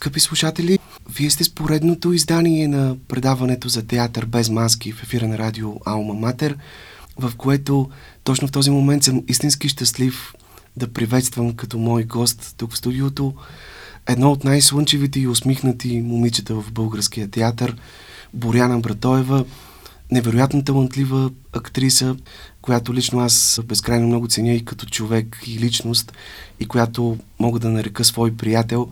[0.00, 0.78] Скъпи слушатели,
[1.16, 5.74] вие сте с поредното издание на предаването за театър без маски в ефира на радио
[5.86, 6.56] Алма Матер,
[7.18, 7.90] в което
[8.24, 10.34] точно в този момент съм истински щастлив
[10.76, 13.34] да приветствам като мой гост тук в студиото
[14.06, 17.76] едно от най-слънчевите и усмихнати момичета в българския театър,
[18.34, 19.44] Боряна Братоева,
[20.10, 22.16] невероятно талантлива актриса,
[22.62, 26.12] която лично аз безкрайно много ценя и като човек и личност,
[26.60, 28.90] и която мога да нарека свой приятел.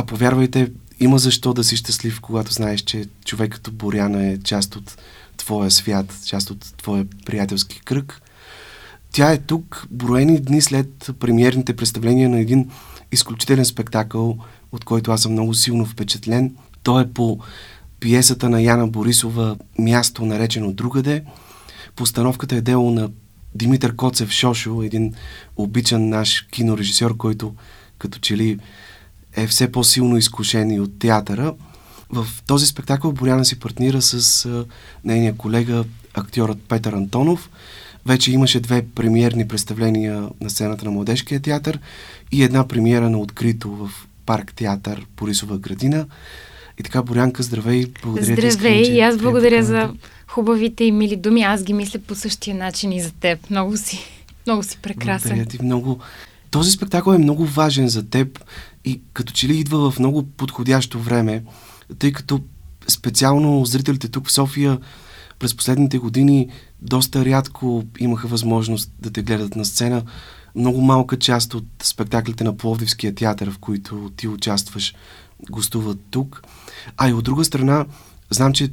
[0.00, 0.70] А повярвайте,
[1.00, 4.98] има защо да си щастлив, когато знаеш, че човек като Боряна е част от
[5.36, 8.22] твоя свят, част от твоя приятелски кръг.
[9.12, 12.70] Тя е тук, броени дни след премиерните представления на един
[13.12, 14.38] изключителен спектакъл,
[14.72, 16.56] от който аз съм много силно впечатлен.
[16.82, 17.38] Той е по
[18.00, 21.24] пиесата на Яна Борисова «Място наречено другаде».
[21.96, 23.10] Постановката е дело на
[23.54, 25.14] Димитър Коцев Шошо, един
[25.56, 27.54] обичан наш кинорежисьор, който
[27.98, 28.58] като че ли
[29.38, 31.54] е все по-силно изкушен и от театъра.
[32.10, 34.64] В този спектакъл Боряна си партнира с а,
[35.04, 37.50] нейния колега, актьорът Петър Антонов.
[38.06, 41.78] Вече имаше две премиерни представления на сцената на Младежкия театър
[42.32, 43.90] и една премиера на открито в
[44.26, 46.06] парк театър Борисова градина.
[46.78, 47.86] И така, Борянка, здравей!
[48.02, 48.84] Благодаря здравей!
[48.84, 49.90] Ти, и аз благодаря за
[50.26, 51.42] хубавите и мили думи.
[51.42, 53.50] Аз ги мисля по същия начин и за теб.
[53.50, 53.98] Много си,
[54.46, 55.30] много си прекрасен.
[55.30, 56.00] Благодаря ти много.
[56.50, 58.44] Този спектакъл е много важен за теб
[58.84, 61.44] и като че ли идва в много подходящо време,
[61.98, 62.40] тъй като
[62.88, 64.78] специално зрителите тук в София
[65.38, 66.48] през последните години
[66.82, 70.02] доста рядко имаха възможност да те гледат на сцена.
[70.54, 74.94] Много малка част от спектаклите на Пловдивския театър, в които ти участваш,
[75.50, 76.42] гостуват тук.
[76.96, 77.86] А и от друга страна,
[78.30, 78.68] знам, че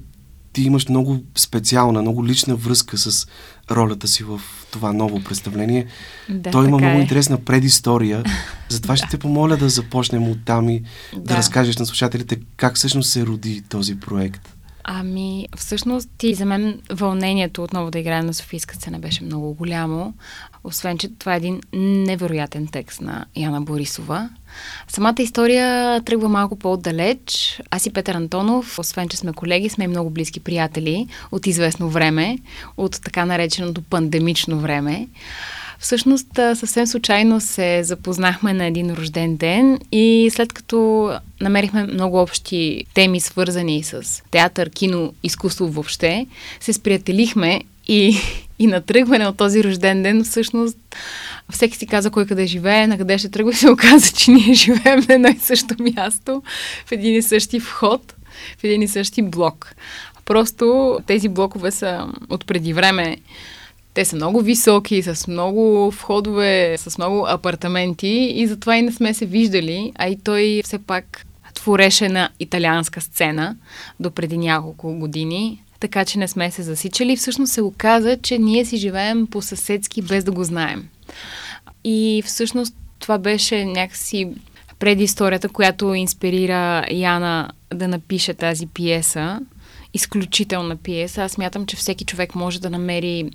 [0.55, 3.27] ти имаш много специална, много лична връзка с
[3.71, 5.85] ролята си в това ново представление.
[6.29, 7.01] Да, Той има много е.
[7.01, 8.23] интересна предистория.
[8.69, 10.81] Затова ще те помоля да започнем от там и
[11.13, 11.19] да.
[11.19, 14.55] да разкажеш на слушателите как всъщност се роди този проект.
[14.83, 20.13] Ами, всъщност и за мен вълнението отново да играя на Софийска сцена беше много голямо.
[20.67, 24.29] Освен, че това е един невероятен текст на Яна Борисова.
[24.87, 27.59] Самата история тръгва малко по-отдалеч.
[27.71, 31.89] Аз и Петър Антонов, освен, че сме колеги, сме и много близки приятели от известно
[31.89, 32.37] време,
[32.77, 35.07] от така нареченото пандемично време.
[35.79, 41.11] Всъщност, съвсем случайно се запознахме на един рожден ден и след като
[41.41, 46.27] намерихме много общи теми, свързани с театър, кино, изкуство въобще,
[46.59, 48.17] се сприятелихме и,
[48.59, 50.77] и на тръгване от този рожден ден всъщност
[51.49, 54.53] всеки си каза кой къде живее, на къде ще тръгва и се оказа, че ние
[54.53, 56.43] живеем на едно и също място,
[56.85, 58.15] в един и същи вход,
[58.57, 59.75] в един и същи блок.
[60.25, 63.17] Просто тези блокове са от преди време
[63.95, 69.13] те са много високи, с много входове, с много апартаменти и затова и не сме
[69.13, 73.55] се виждали, а и той все пак твореше на италианска сцена
[73.99, 77.17] до преди няколко години, така че не сме се засичали.
[77.17, 80.89] Всъщност се оказа, че ние си живеем по съседски без да го знаем.
[81.83, 84.29] И всъщност това беше някакси
[84.79, 89.39] предисторията, която инспирира Яна да напише тази пиеса.
[89.93, 91.23] Изключителна пиеса.
[91.23, 93.29] Аз мятам, че всеки човек може да намери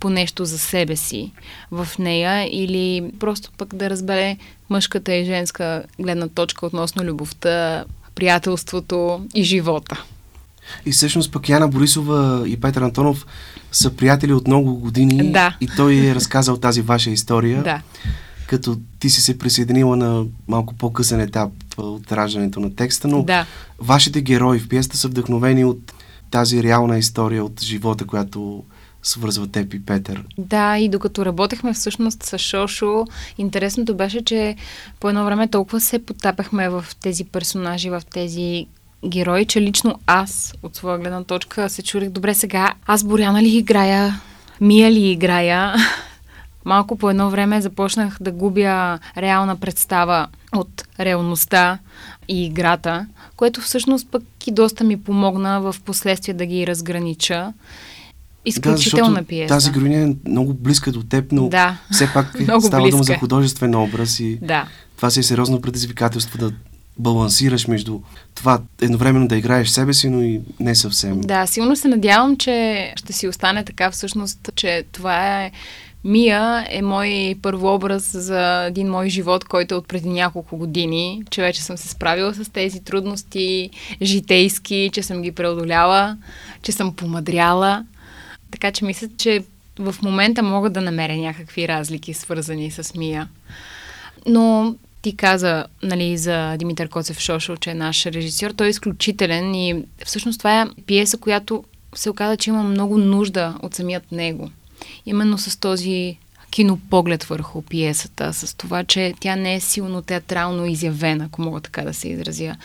[0.00, 1.32] по нещо за себе си
[1.70, 4.36] в нея или просто пък да разбере
[4.70, 7.84] мъжката и женска гледна точка относно любовта,
[8.14, 10.04] приятелството и живота.
[10.86, 13.26] И всъщност пък Яна Борисова и Петър Антонов
[13.72, 15.32] са приятели от много години.
[15.32, 15.56] Да.
[15.60, 17.62] И той е разказал тази ваша история.
[17.62, 17.82] Да.
[18.46, 23.46] Като ти си се присъединила на малко по-късен етап от раждането на текста, но да.
[23.78, 25.92] вашите герои в пиеста са вдъхновени от
[26.30, 28.64] тази реална история от живота, която
[29.02, 30.24] свързва теб и Петър.
[30.38, 33.04] Да, и докато работехме всъщност с Шошо,
[33.38, 34.56] интересното беше, че
[35.00, 38.66] по едно време толкова се потапяхме в тези персонажи, в тези
[39.06, 43.56] герои, че лично аз, от своя гледна точка, се чурих, добре сега, аз Боряна ли
[43.56, 44.20] играя,
[44.60, 45.74] Мия ли играя,
[46.64, 51.78] малко по едно време започнах да губя реална представа от реалността
[52.28, 53.06] и играта,
[53.36, 57.52] което всъщност пък и доста ми помогна в последствие да ги разгранича.
[58.44, 59.54] Изключителна да, пиеса.
[59.54, 61.76] Тази героиня е много близка до теб, но да.
[61.92, 64.68] все пак става дума за художествен образ и да.
[64.96, 66.52] това си е сериозно предизвикателство да
[66.98, 68.00] балансираш между
[68.34, 71.20] това едновременно да играеш себе си, но и не съвсем.
[71.20, 75.50] Да, силно се надявам, че ще си остане така всъщност, че това е
[76.06, 81.42] Мия е мой първообраз за един мой живот, който е от преди няколко години, че
[81.42, 83.70] вече съм се справила с тези трудности
[84.02, 86.16] житейски, че съм ги преодоляла,
[86.62, 87.84] че съм помадряла.
[88.50, 89.44] Така че мисля, че
[89.78, 93.28] в момента мога да намеря някакви разлики, свързани с Мия.
[94.26, 94.74] Но
[95.06, 99.84] ти каза нали, за Димитър Коцев Шошо, че е наш режисьор, той е изключителен и
[100.04, 101.64] всъщност това е пиеса, която
[101.94, 104.50] се оказа, че има много нужда от самият него.
[105.06, 106.18] Именно с този
[106.50, 111.82] кинопоглед върху пиесата, с това, че тя не е силно театрално изявена, ако мога така
[111.82, 112.56] да се изразя.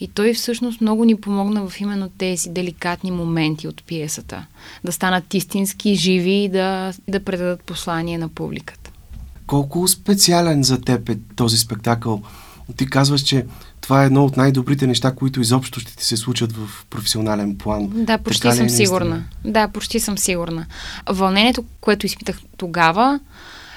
[0.00, 4.46] И той всъщност много ни помогна в именно тези деликатни моменти от пиесата.
[4.84, 8.79] Да станат истински, живи и да, да предадат послание на публиката.
[9.50, 12.22] Колко специален за теб е този спектакъл?
[12.76, 13.46] Ти казваш, че
[13.80, 17.88] това е едно от най-добрите неща, които изобщо ще ти се случат в професионален план.
[17.94, 19.24] Да, почти така е съм е сигурна.
[19.44, 20.66] Да, почти съм сигурна.
[21.08, 23.20] Вълнението, което изпитах тогава,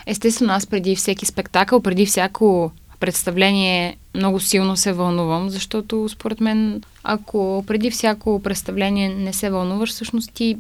[0.06, 6.82] естествено аз преди всеки спектакъл, преди всяко представление много силно се вълнувам, защото според мен,
[7.04, 10.58] ако преди всяко представление не се вълнуваш, всъщност ти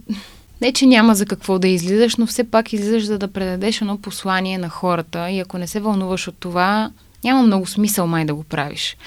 [0.61, 3.97] не, че няма за какво да излизаш, но все пак излизаш за да предадеш едно
[3.97, 6.91] послание на хората и ако не се вълнуваш от това,
[7.23, 8.97] няма много смисъл май да го правиш.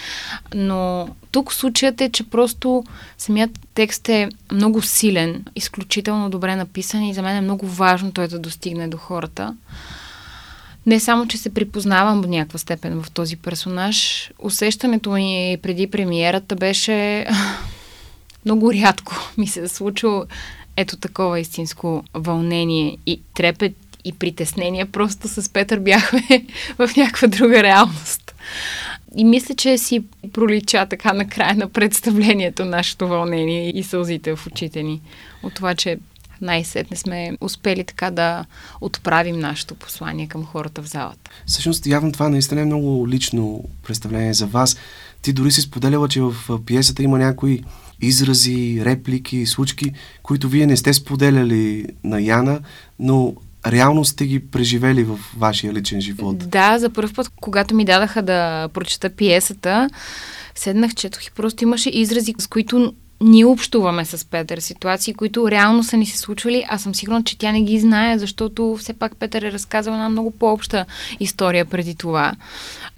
[0.55, 2.85] Но тук случаят е, че просто
[3.19, 8.29] самият текст е много силен, изключително добре написан и за мен е много важно той
[8.29, 9.57] да достигне до хората.
[10.87, 16.57] Не само, че се припознавам до някаква степен в този персонаж, усещането ми преди премиерата
[16.57, 17.27] беше
[18.45, 20.25] много рядко ми се е случило
[20.76, 24.87] ето такова истинско вълнение и трепет и притеснения.
[24.87, 26.23] Просто с Петър бяхме
[26.78, 28.34] в някаква друга реалност.
[29.17, 34.46] И мисля, че си пролича така на края на представлението нашето вълнение и сълзите в
[34.46, 35.00] очите ни.
[35.43, 35.99] От това, че
[36.40, 38.44] най-сетне сме успели така да
[38.81, 41.31] отправим нашето послание към хората в залата.
[41.46, 44.76] Всъщност, явно това наистина е много лично представление за вас.
[45.23, 46.34] Ти дори си споделяла, че в
[46.67, 47.62] пиесата има някои
[48.01, 52.61] изрази, реплики, случки, които вие не сте споделяли на Яна,
[52.99, 53.35] но
[53.67, 56.49] реално сте ги преживели в вашия личен живот.
[56.49, 59.91] Да, за първ път, когато ми дадаха да прочета пиесата,
[60.55, 65.85] седнах, четох и просто имаше изрази, с които ние общуваме с Петър, ситуации, които реално
[65.85, 69.17] са ни се случвали, аз съм сигурна, че тя не ги знае, защото все пак
[69.17, 70.85] Петър е разказал една много по-обща
[71.21, 72.33] история преди това.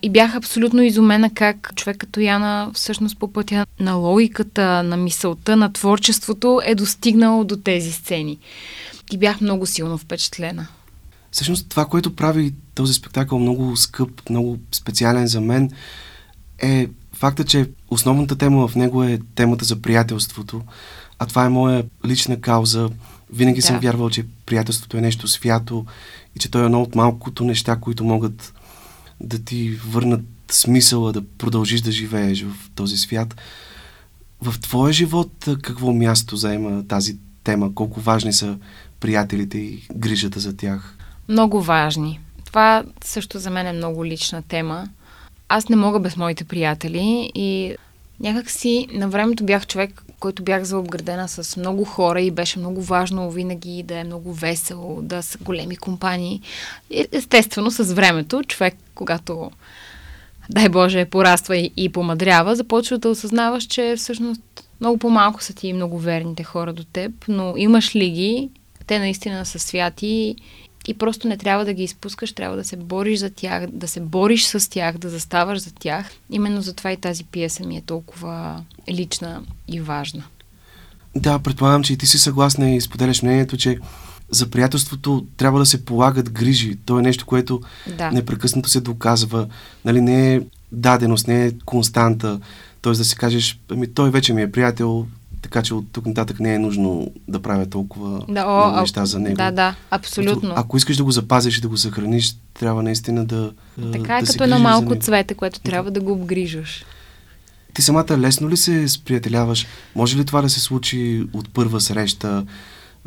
[0.03, 5.57] И бях абсолютно изумена как човек като Яна всъщност по пътя на логиката, на мисълта,
[5.57, 8.39] на творчеството е достигнал до тези сцени.
[9.13, 10.67] И бях много силно впечатлена.
[11.31, 15.71] Всъщност това, което прави този спектакъл много скъп, много специален за мен,
[16.59, 16.89] е
[17.19, 20.63] факта, че основната тема в него е темата за приятелството,
[21.19, 22.91] а това е моя лична кауза.
[23.33, 23.67] Винаги да.
[23.67, 25.87] съм вярвал, че приятелството е нещо свято
[26.37, 28.55] и че то е едно от малкото неща, които могат
[29.21, 30.21] да ти върнат
[30.51, 33.35] смисъла да продължиш да живееш в този свят.
[34.43, 37.75] В твоя живот какво място заема тази тема?
[37.75, 38.59] Колко важни са
[39.01, 40.97] приятелите и грижата за тях?
[41.29, 42.21] Много важни.
[42.45, 44.89] Това също за мен е много лична тема.
[45.49, 47.75] Аз не мога без моите приятели и
[48.21, 52.83] някак си на времето бях човек, който бях заобградена с много хора и беше много
[52.83, 56.41] важно винаги да е много весело, да са големи компании.
[57.13, 59.51] Естествено, с времето, човек, когато
[60.51, 64.43] дай Боже, пораства и, и помадрява, започва да осъзнаваш, че всъщност
[64.81, 68.51] много по-малко са ти много верните хора до теб, но имаш ли ги,
[68.87, 70.37] те наистина са святи
[70.87, 74.01] и просто не трябва да ги изпускаш, трябва да се бориш за тях, да се
[74.01, 76.11] бориш с тях, да заставаш за тях.
[76.31, 80.25] Именно затова и тази пиеса ми е толкова лична и важна.
[81.17, 83.79] Да, предполагам, че и ти си съгласна и споделяш мнението, че
[84.31, 86.79] за приятелството трябва да се полагат грижи.
[86.85, 87.61] То е нещо, което
[87.99, 88.11] да.
[88.11, 89.49] непрекъснато се доказва.
[89.85, 90.41] Нали, не е
[90.73, 92.41] даденост, не е константа.
[92.83, 95.07] Тоест да си кажеш, ами той вече ми е приятел,
[95.43, 99.07] така че от тук нататък не е нужно да правя толкова да, о, много неща
[99.07, 99.37] за него.
[99.37, 100.51] Да, да, абсолютно.
[100.51, 103.53] Ако, ако искаш да го запазиш и да го съхраниш, трябва наистина да.
[103.93, 106.85] Така е да като едно малко цвете, което трябва да го обгрижаш.
[107.75, 109.67] Ти самата лесно ли се сприятеляваш?
[109.95, 112.47] Може ли това да се случи от първа среща?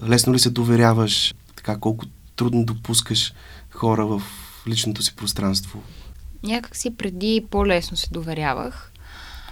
[0.08, 1.34] Лесно ли се доверяваш?
[1.56, 3.34] Така, колко трудно допускаш
[3.72, 4.22] хора в
[4.68, 5.82] личното си пространство?
[6.44, 8.91] Някак си преди по-лесно се доверявах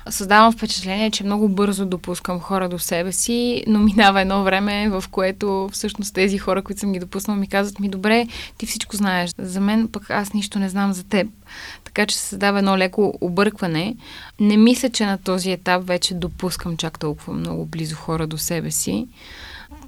[0.10, 5.04] създавам впечатление, че много бързо допускам хора до себе си, но минава едно време, в
[5.12, 8.28] което всъщност тези хора, които съм ги допуснал, ми казват ми, добре,
[8.58, 9.32] ти всичко знаеш.
[9.38, 11.28] За мен пък аз нищо не знам за теб.
[11.84, 13.96] Така че се създава едно леко объркване.
[14.40, 18.72] Не мисля, че на този етап вече допускам чак толкова много близо хора до себе
[18.72, 19.08] си.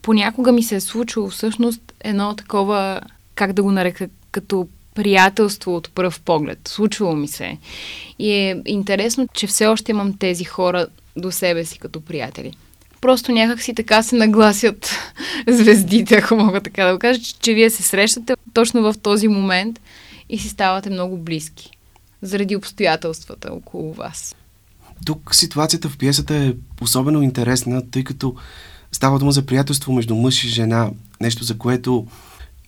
[0.01, 3.01] Понякога ми се е случило всъщност едно такова,
[3.35, 6.59] как да го нарека, като приятелство от пръв поглед.
[6.67, 7.57] Случвало ми се.
[8.19, 12.53] И е интересно, че все още имам тези хора до себе си като приятели.
[13.01, 14.95] Просто някак си така се нагласят
[15.47, 19.27] звездите, ако мога така да го кажа, че, че вие се срещате точно в този
[19.27, 19.79] момент
[20.29, 21.71] и си ставате много близки.
[22.21, 24.35] заради обстоятелствата около вас.
[25.05, 28.35] Тук ситуацията в пиесата е особено интересна, тъй като
[28.91, 32.07] става дума за приятелство между мъж и жена, нещо за което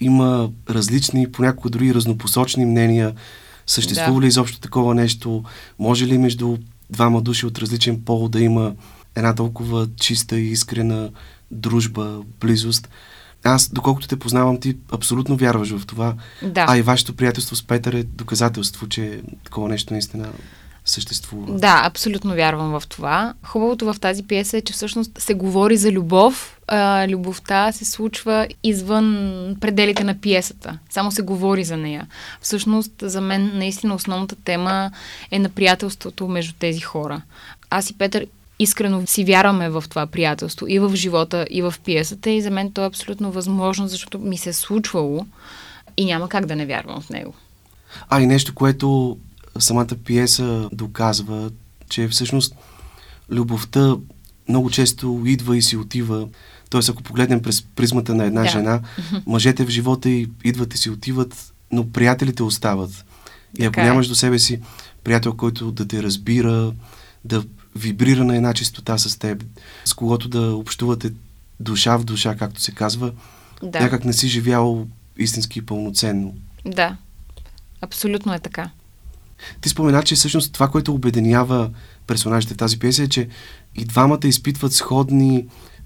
[0.03, 3.13] има различни, понякога дори разнопосочни мнения.
[3.67, 4.25] Съществува да.
[4.25, 5.43] ли изобщо такова нещо?
[5.79, 6.57] Може ли между
[6.89, 8.73] двама души от различен пол да има
[9.15, 11.09] една толкова чиста и искрена
[11.51, 12.89] дружба, близост?
[13.43, 16.13] Аз, доколкото те познавам, ти абсолютно вярваш в това.
[16.43, 16.65] Да.
[16.67, 20.29] А и вашето приятелство с Петър е доказателство, че такова нещо наистина
[20.85, 21.59] съществува.
[21.59, 23.33] Да, абсолютно вярвам в това.
[23.43, 26.52] Хубавото в тази пиеса е, че всъщност се говори за любов.
[26.67, 30.79] А, любовта се случва извън пределите на пиесата.
[30.89, 32.07] Само се говори за нея.
[32.41, 34.91] Всъщност, за мен наистина основната тема
[35.31, 37.21] е на приятелството между тези хора.
[37.69, 38.27] Аз и Петър
[38.59, 42.71] искрено си вярваме в това приятелство и в живота, и в пиесата и за мен
[42.71, 45.25] то е абсолютно възможно, защото ми се е случвало
[45.97, 47.33] и няма как да не вярвам в него.
[48.09, 49.17] А и нещо, което
[49.59, 51.51] самата пиеса доказва,
[51.89, 52.55] че всъщност
[53.29, 53.95] любовта
[54.49, 56.27] много често идва и си отива.
[56.69, 58.49] Тоест, ако погледнем през призмата на една да.
[58.49, 58.81] жена,
[59.27, 63.05] мъжете в живота й идват и си отиват, но приятелите остават.
[63.59, 63.85] И ако така е.
[63.85, 64.59] нямаш до себе си
[65.03, 66.73] приятел, който да те разбира,
[67.25, 67.43] да
[67.75, 69.43] вибрира на една чистота с теб,
[69.85, 71.11] с когото да общувате
[71.59, 73.11] душа в душа, както се казва,
[73.63, 73.79] да.
[73.79, 76.33] някак не си живял истински и пълноценно.
[76.65, 76.97] Да,
[77.81, 78.69] абсолютно е така.
[79.61, 81.69] Ти спомена, че всъщност това, което обединява
[82.07, 83.27] персонажите в тази пиеса е, че
[83.75, 85.45] и двамата изпитват сходни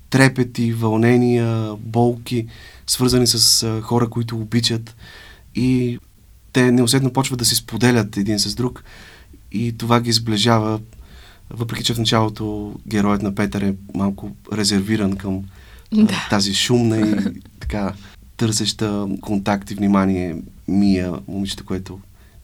[0.09, 2.47] трепети, вълнения, болки,
[2.87, 4.95] свързани с а, хора, които обичат
[5.55, 5.99] и
[6.53, 8.83] те неусетно почват да се споделят един с друг
[9.51, 10.79] и това ги сближава,
[11.49, 15.43] въпреки че в началото героят на Петър е малко резервиран към
[15.93, 16.13] да.
[16.13, 17.15] а, тази шумна и
[17.59, 17.93] така
[18.37, 20.35] търсеща контакт и внимание
[20.67, 21.99] Мия, момичето, което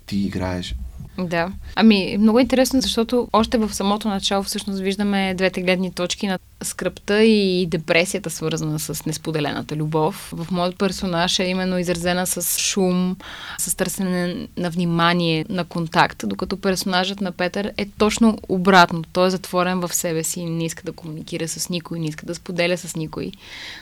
[0.06, 0.76] ти играеш.
[1.18, 1.52] Да.
[1.76, 7.24] Ами, много интересно, защото още в самото начало всъщност виждаме двете гледни точки на скръпта
[7.24, 10.34] и депресията, свързана с несподелената любов.
[10.36, 13.16] В моят персонаж е именно изразена с шум,
[13.58, 19.04] с търсене на внимание, на контакт, докато персонажът на Петър е точно обратно.
[19.14, 22.36] Той е затворен в себе си, не иска да комуникира с никой, не иска да
[22.36, 23.32] споделя с никой.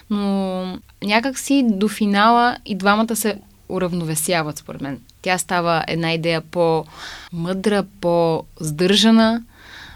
[0.09, 3.35] Но някак си до финала и двамата се
[3.71, 4.99] уравновесяват, според мен.
[5.21, 9.43] Тя става една идея по-мъдра, по-здържана,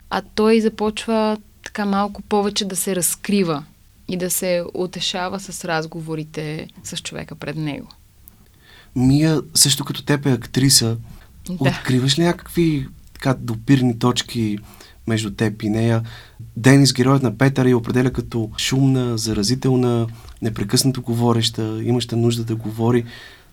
[0.09, 3.63] а той започва така малко повече да се разкрива
[4.07, 7.87] и да се утешава с разговорите с човека пред него.
[8.95, 10.97] Мия, също като теб е актриса,
[11.49, 11.69] да.
[11.69, 14.57] откриваш ли някакви така допирни точки
[15.07, 16.01] между теб и нея?
[16.57, 20.07] Денис, героят на Петър, я определя като шумна, заразителна,
[20.41, 23.05] непрекъснато говореща, имаща нужда да говори.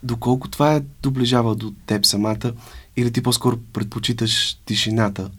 [0.02, 2.52] Доколко това е доближава до теб самата
[2.97, 5.30] или ти по-скоро предпочиташ тишината?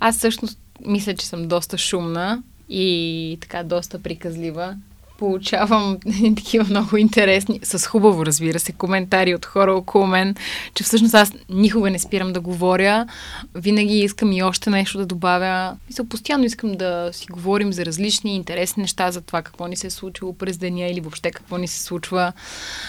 [0.00, 4.76] Аз всъщност мисля, че съм доста шумна и така доста приказлива
[5.18, 5.98] получавам
[6.36, 10.34] такива много интересни, с хубаво, разбира се, коментари от хора около мен,
[10.74, 13.06] че всъщност аз никога не спирам да говоря.
[13.54, 15.76] Винаги искам и още нещо да добавя.
[15.88, 19.86] Мисля, постоянно искам да си говорим за различни интересни неща, за това какво ни се
[19.86, 22.32] е случило през деня или въобще какво ни се случва.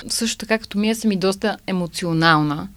[0.08, 2.68] Също така, като ми съм и доста емоционална.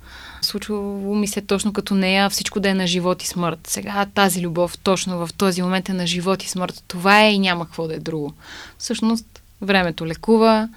[0.42, 3.58] Случвало ми се точно като нея всичко да е на живот и смърт.
[3.66, 6.84] Сега тази любов точно в този момент е на живот и смърт.
[6.88, 8.32] Това е и няма какво да е друго.
[8.78, 10.68] Всъщност Времето лекува,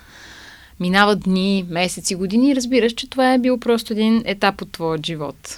[0.79, 5.05] минават дни, месеци, години и разбираш, че това е бил просто един етап от твоят
[5.05, 5.57] живот.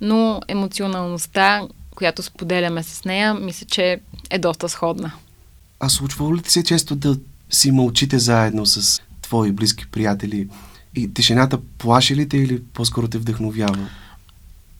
[0.00, 1.62] Но емоционалността,
[1.94, 5.12] която споделяме с нея, мисля, че е доста сходна.
[5.80, 7.16] А случва ли ти се често да
[7.50, 10.48] си мълчите заедно с твои близки приятели
[10.94, 13.88] и тишината плаши ли те или по-скоро те вдъхновява?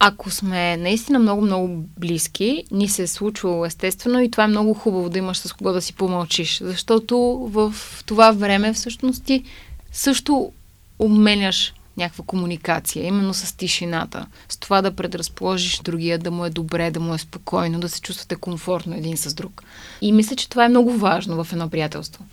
[0.00, 5.08] Ако сме наистина много-много близки, ни се е случвало естествено и това е много хубаво
[5.08, 7.18] да имаш с кого да си помълчиш, защото
[7.52, 7.74] в
[8.06, 9.44] това време всъщност ти
[9.92, 10.52] също
[10.98, 16.90] обменяш някаква комуникация, именно с тишината, с това да предразположиш другия, да му е добре,
[16.90, 19.62] да му е спокойно, да се чувствате комфортно един с друг.
[20.00, 22.24] И мисля, че това е много важно в едно приятелство.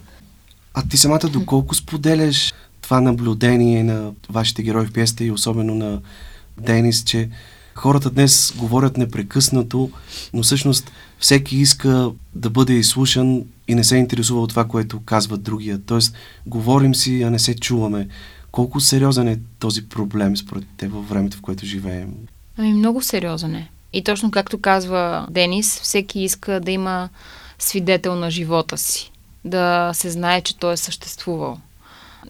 [0.74, 6.01] А ти самата доколко споделяш това наблюдение на вашите герои в пиесата и особено на
[6.57, 7.29] Денис, че
[7.75, 9.89] Хората днес говорят непрекъснато,
[10.34, 15.44] но всъщност всеки иска да бъде изслушан и не се интересува от това, което казват
[15.44, 15.82] другия.
[15.86, 16.15] Тоест,
[16.46, 18.08] говорим си, а не се чуваме.
[18.51, 22.13] Колко сериозен е този проблем според те във времето, в което живеем?
[22.58, 23.70] Ами много сериозен е.
[23.94, 27.10] И точно както казва Денис, всеки иска да има
[27.60, 29.12] свидетел на живота си.
[29.46, 31.58] Да се знае, че той е съществувал.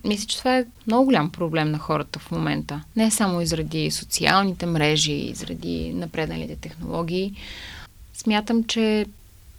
[0.05, 2.81] Мисля, че това е много голям проблем на хората в момента.
[2.95, 7.33] Не само и заради социалните мрежи, и заради напредналите технологии.
[8.13, 9.05] Смятам, че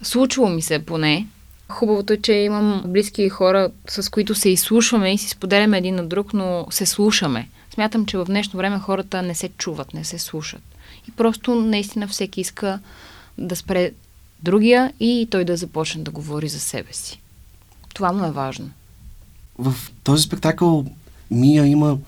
[0.03, 1.27] случило ми се поне.
[1.69, 6.07] Хубавото е, че имам близки хора, с които се изслушваме и си споделяме един на
[6.07, 7.49] друг, но се слушаме.
[7.75, 10.63] Смятам, че в днешно време хората не се чуват, не се слушат.
[11.09, 12.81] И просто наистина всеки иска
[13.39, 13.93] да спре
[14.43, 17.21] другия и той да започне да говори за себе си.
[17.95, 18.71] Това му е важно.
[19.59, 20.85] В този спектакъл
[21.31, 21.99] Мия има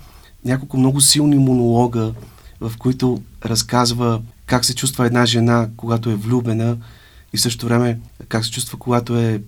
[0.45, 2.13] няколко много силни монолога,
[2.61, 6.77] в които разказва как се чувства една жена, когато е влюбена
[7.33, 9.43] и в същото време как се чувства, когато е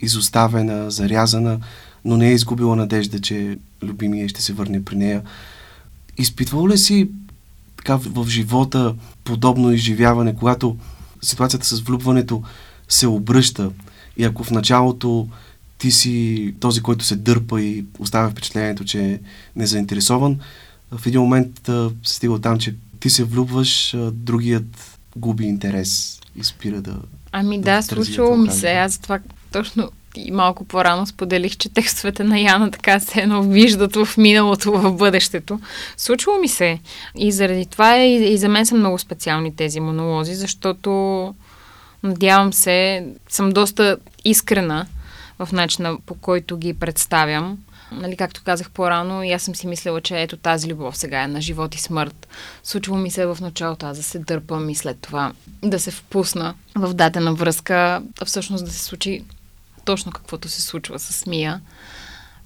[0.00, 1.60] изоставена, зарязана,
[2.04, 5.22] но не е изгубила надежда, че любимия ще се върне при нея.
[6.18, 7.08] Изпитвал ли си
[7.76, 10.76] така в, живота подобно изживяване, когато
[11.22, 12.42] ситуацията с влюбването
[12.88, 13.70] се обръща
[14.16, 15.28] и ако в началото
[15.80, 19.18] ти си този, който се дърпа и оставя впечатлението, че е
[19.56, 20.38] незаинтересован,
[20.92, 21.70] в един момент
[22.02, 26.96] стига там, че ти се влюбваш, другият губи интерес и спира да.
[27.32, 28.70] Ами да, случвало ми се.
[28.70, 29.18] Аз това
[29.52, 34.72] точно и малко по-рано споделих, че текстовете на Яна така се едно виждат в миналото,
[34.72, 35.60] в бъдещето.
[35.96, 36.78] Случвало ми се.
[37.16, 40.90] И заради това и, и за мен са много специални тези монолози, защото
[42.02, 44.86] надявам се, съм доста искрена
[45.40, 47.58] в начина по който ги представям.
[47.92, 51.28] Нали, както казах по-рано, и аз съм си мислила, че ето тази любов сега е
[51.28, 52.28] на живот и смърт.
[52.62, 55.32] Случва ми се в началото аз да се дърпам и след това
[55.62, 59.24] да се впусна в дадена връзка, а всъщност да се случи
[59.84, 61.60] точно каквото се случва с Мия.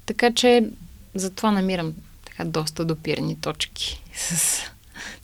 [0.07, 0.71] Така че
[1.15, 1.93] затова намирам
[2.25, 4.59] така доста допирани точки с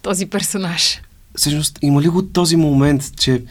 [0.02, 1.00] този персонаж.
[1.36, 3.44] Всъщност, има ли го този момент, че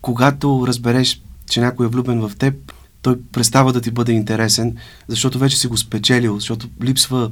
[0.00, 4.76] когато разбереш, че някой е влюбен в теб, той престава да ти бъде интересен,
[5.08, 7.30] защото вече си го спечелил, защото липсва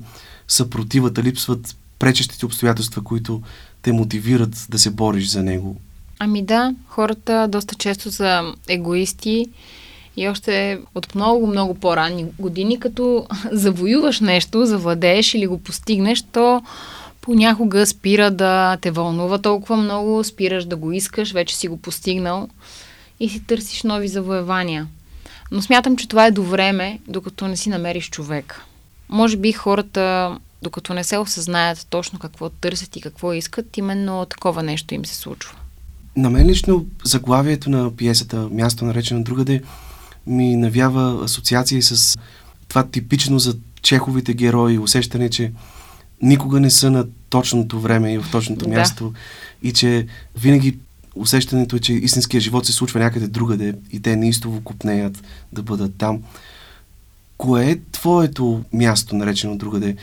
[0.48, 3.42] съпротивата, липсват пречещите обстоятелства, които
[3.82, 5.76] те мотивират да се бориш за него.
[6.18, 9.46] Ами да, хората доста често са егоисти
[10.16, 16.62] и още от много, много по-ранни години, като завоюваш нещо, завладееш или го постигнеш, то
[17.20, 22.48] понякога спира да те вълнува толкова много, спираш да го искаш, вече си го постигнал
[23.20, 24.86] и си търсиш нови завоевания.
[25.50, 28.60] Но смятам, че това е до време, докато не си намериш човек.
[29.08, 34.62] Може би хората, докато не се осъзнаят точно какво търсят и какво искат, именно такова
[34.62, 35.56] нещо им се случва.
[36.16, 39.62] На мен лично заглавието на пиесата Място наречено другаде
[40.26, 42.18] ми навява асоциации с
[42.68, 45.52] това типично за чеховите герои, усещане, че
[46.22, 48.70] никога не са на точното време и в точното да.
[48.70, 49.12] място
[49.62, 50.06] и че
[50.36, 50.78] винаги
[51.18, 55.94] усещането е, че истинският живот се случва някъде другаде и те неистово купнеят да бъдат
[55.98, 56.22] там.
[57.38, 59.96] Кое е твоето място, наречено другаде?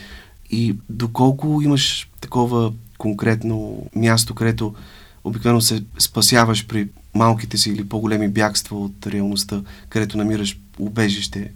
[0.51, 4.75] И доколко имаш такова конкретно място, където
[5.23, 11.51] обикновено се спасяваш при малките си или по-големи бягства от реалността, където намираш убежище?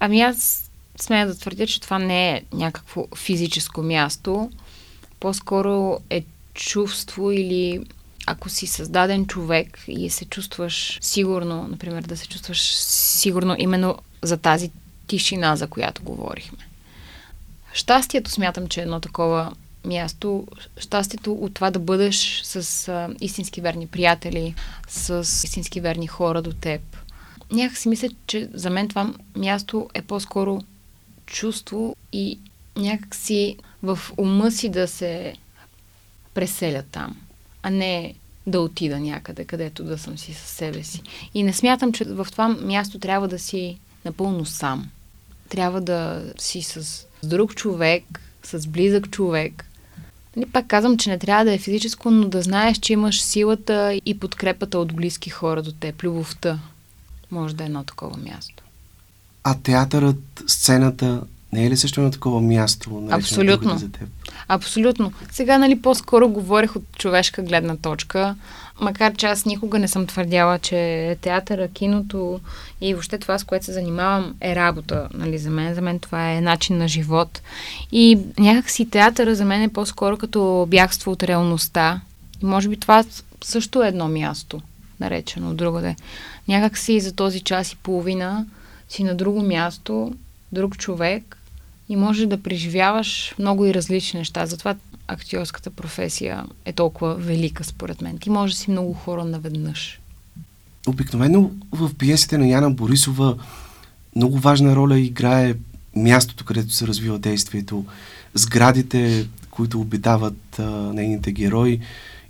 [0.00, 4.50] Ами аз смея да твърдя, че това не е някакво физическо място.
[5.20, 7.84] По-скоро е чувство или
[8.26, 14.36] ако си създаден човек и се чувстваш сигурно, например, да се чувстваш сигурно именно за
[14.36, 14.70] тази
[15.06, 16.58] тишина, за която говорихме.
[17.72, 19.52] Щастието смятам, че е едно такова
[19.84, 24.54] място, щастието от това да бъдеш с а, истински верни приятели,
[24.88, 26.80] с истински верни хора до теб.
[27.52, 30.60] Някак си мисля, че за мен това място е по-скоро
[31.26, 32.38] чувство и
[32.76, 35.34] някак си в ума си да се
[36.34, 37.16] преселя там,
[37.64, 38.14] а не
[38.46, 41.02] да отида някъде, където да съм си със себе си.
[41.34, 44.90] И не смятам, че в това място трябва да си напълно сам.
[45.48, 49.64] Трябва да си с друг човек, с близък човек,
[50.36, 54.00] Нали, пак казвам, че не трябва да е физическо, но да знаеш, че имаш силата
[54.06, 56.58] и подкрепата от близки хора до теб, любовта.
[57.30, 58.64] Може да е едно такова място.
[59.44, 61.22] А театърът, сцената,
[61.54, 63.08] не е ли също на такова място?
[63.10, 63.78] Абсолютно.
[63.78, 64.08] За теб?
[64.48, 65.12] Абсолютно.
[65.32, 68.34] Сега, нали, по-скоро говорих от човешка гледна точка,
[68.80, 72.40] макар че аз никога не съм твърдяла, че театъра, киното
[72.80, 75.74] и въобще това, с което се занимавам, е работа, нали, за мен.
[75.74, 77.42] За мен това е начин на живот.
[77.92, 82.00] И някакси театъра за мен е по-скоро като бягство от реалността.
[82.42, 83.04] И може би това
[83.44, 84.60] също е едно място,
[85.00, 85.96] наречено от другаде.
[86.48, 88.46] Някак си за този час и половина
[88.88, 90.12] си на друго място,
[90.52, 91.36] друг човек
[91.88, 94.46] и може да преживяваш много и различни неща.
[94.46, 94.74] Затова
[95.08, 98.18] актьорската професия е толкова велика, според мен.
[98.18, 100.00] Ти може да си много хора наведнъж.
[100.86, 103.36] Обикновено в пиесите на Яна Борисова
[104.16, 105.54] много важна роля играе
[105.96, 107.84] мястото, където се развива действието,
[108.34, 111.80] сградите, които обитават а, нейните герои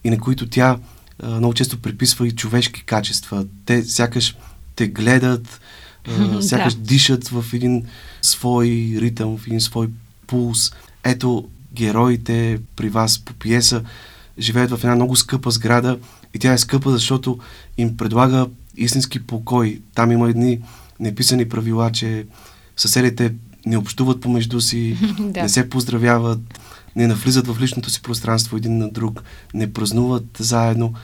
[0.04, 0.78] и на които тя
[1.22, 3.46] а, много често приписва и човешки качества.
[3.66, 4.36] Те сякаш
[4.76, 5.60] те гледат,
[6.08, 6.80] а, сякаш да.
[6.80, 7.84] дишат в един
[8.22, 9.88] свой ритъм, в един свой
[10.26, 10.72] пулс.
[11.04, 13.82] Ето, героите при вас по пиеса
[14.38, 15.98] живеят в една много скъпа сграда
[16.34, 17.38] и тя е скъпа, защото
[17.78, 19.80] им предлага истински покой.
[19.94, 20.60] Там има едни
[21.00, 22.26] неписани правила, че
[22.76, 23.34] съседите
[23.66, 25.42] не общуват помежду си, да.
[25.42, 26.40] не се поздравяват,
[26.96, 29.22] не навлизат в личното си пространство един на друг,
[29.54, 30.94] не празнуват заедно.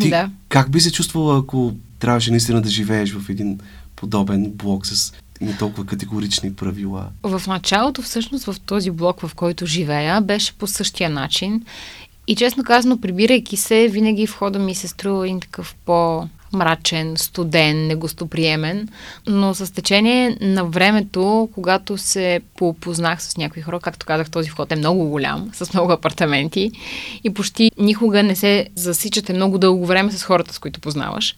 [0.00, 0.30] Ти да.
[0.48, 3.60] как би се чувствала, ако трябваше наистина да живееш в един
[4.00, 7.08] подобен блок с не толкова категорични правила?
[7.22, 11.64] В началото, всъщност, в този блок, в който живея, беше по същия начин.
[12.26, 17.86] И честно казано, прибирайки се, винаги входа ми се струва един такъв по мрачен, студен,
[17.86, 18.88] негостоприемен,
[19.26, 24.72] но с течение на времето, когато се поопознах с някои хора, както казах, този вход
[24.72, 26.70] е много голям, с много апартаменти
[27.24, 31.36] и почти никога не се засичате много дълго време с хората, с които познаваш.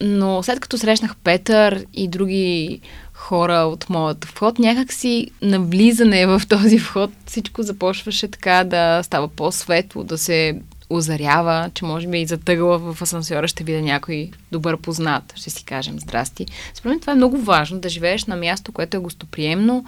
[0.00, 2.80] Но след като срещнах Петър и други
[3.12, 10.04] хора от моят вход, някакси навлизане в този вход всичко започваше така да става по-светло,
[10.04, 15.32] да се озарява, че може би и затъгла в асансьора ще видя някой добър познат,
[15.36, 16.46] ще си кажем здрасти.
[16.74, 19.84] Според мен това е много важно, да живееш на място, което е гостоприемно,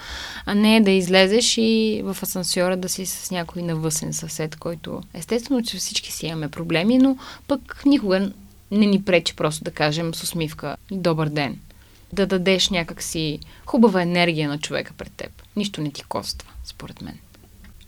[0.46, 5.62] а не да излезеш и в асансьора да си с някой навъсен съсед, който естествено,
[5.62, 7.16] че всички си имаме проблеми, но
[7.48, 8.30] пък никога
[8.70, 11.59] не ни пречи просто да кажем с усмивка добър ден.
[12.12, 15.31] Да дадеш някакси хубава енергия на човека пред теб.
[15.57, 17.18] Нищо не ти коства, според мен.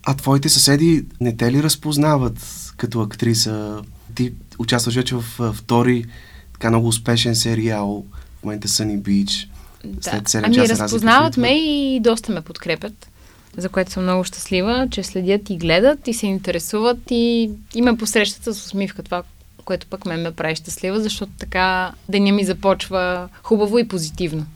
[0.02, 3.82] А твоите съседи не те ли разпознават като актриса?
[4.14, 6.04] Ти участваш вече в втори
[6.52, 8.04] така много успешен сериал,
[8.40, 9.48] в момента Sunny Beach.
[9.84, 10.10] Да.
[10.10, 13.08] След 7 ами часа разпознават ме и доста ме подкрепят,
[13.56, 17.96] за което съм много щастлива, че следят и гледат и се интересуват и, и ме
[17.96, 19.02] посрещат с усмивка.
[19.02, 19.22] Това,
[19.64, 24.46] което пък ме ме прави щастлива, защото така деня ми започва хубаво и позитивно.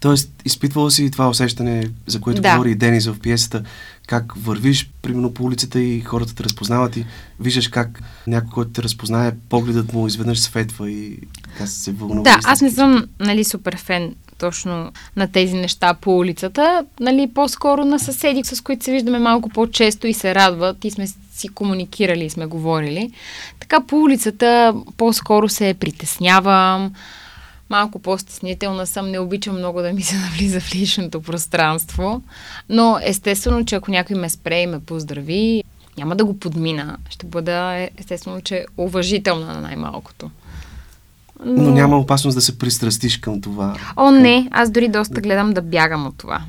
[0.00, 2.52] Тоест, изпитвала си това усещане, за което да.
[2.52, 3.62] говори и Денис в пиесата,
[4.06, 7.06] как вървиш, примерно по улицата и хората те разпознават и
[7.40, 12.22] виждаш как някой, който те разпознае, погледът му изведнъж светва и така се вълнува.
[12.22, 17.84] Да, аз не съм нали, супер фен точно на тези неща по улицата, нали, по-скоро
[17.84, 21.06] на съседи, с които се виждаме малко по-често и се радват и сме
[21.38, 23.10] си комуникирали и сме говорили.
[23.60, 26.92] Така по улицата по-скоро се притеснявам,
[27.70, 32.22] малко по-стеснителна съм, не обичам много да ми се навлиза в личното пространство,
[32.68, 35.64] но естествено, че ако някой ме спре и ме поздрави,
[35.98, 36.96] няма да го подмина.
[37.10, 40.30] Ще бъда естествено, че уважителна на най-малкото.
[41.44, 41.62] Но...
[41.62, 43.76] Но няма опасност да се пристрастиш към това.
[43.96, 46.42] О, не, аз дори доста гледам да бягам от това.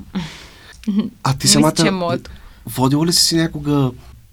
[1.24, 2.20] А ти самата Мисля, че е
[2.66, 3.92] водила ли си някога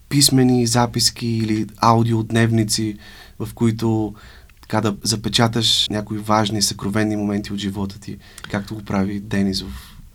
[0.09, 2.97] писмени записки или аудиодневници,
[3.39, 4.15] в които
[4.61, 8.17] така да запечаташ някои важни, съкровенни моменти от живота ти,
[8.51, 9.69] както го прави Денис в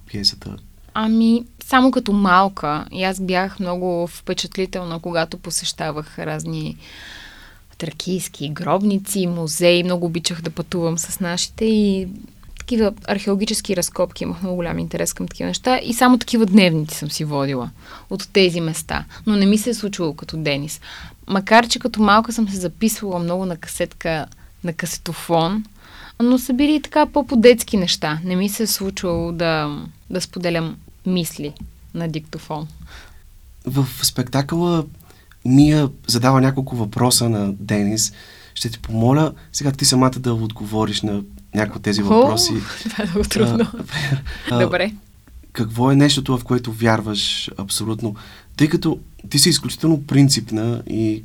[0.08, 0.58] пиесата?
[0.93, 2.86] Ами, само като малка.
[2.91, 6.77] И аз бях много впечатлителна, когато посещавах разни
[7.77, 9.84] тракийски гробници, музеи.
[9.84, 12.08] Много обичах да пътувам с нашите и
[12.62, 14.24] такива археологически разкопки.
[14.24, 17.69] Имах много голям интерес към такива неща и само такива дневници съм си водила
[18.10, 19.06] от тези места.
[19.26, 20.82] Но не ми се е случило като Денис.
[21.28, 24.26] Макар, че като малка съм се записвала много на касетка
[24.63, 25.65] на касетофон,
[26.21, 28.19] но са били така по-по-детски неща.
[28.24, 31.54] Не ми се е случвало да, да споделям мисли
[31.93, 32.67] на диктофон.
[33.65, 34.86] В спектакъла
[35.45, 38.13] Мия задава няколко въпроса на Денис.
[38.54, 41.21] Ще ти помоля сега ти самата да отговориш на
[41.55, 42.53] някои от тези въпроси.
[42.53, 43.67] О, това е много трудно.
[44.51, 44.91] А, Добре.
[45.53, 48.15] Какво е нещото, в което вярваш абсолютно?
[48.57, 51.23] Тъй като ти си изключително принципна и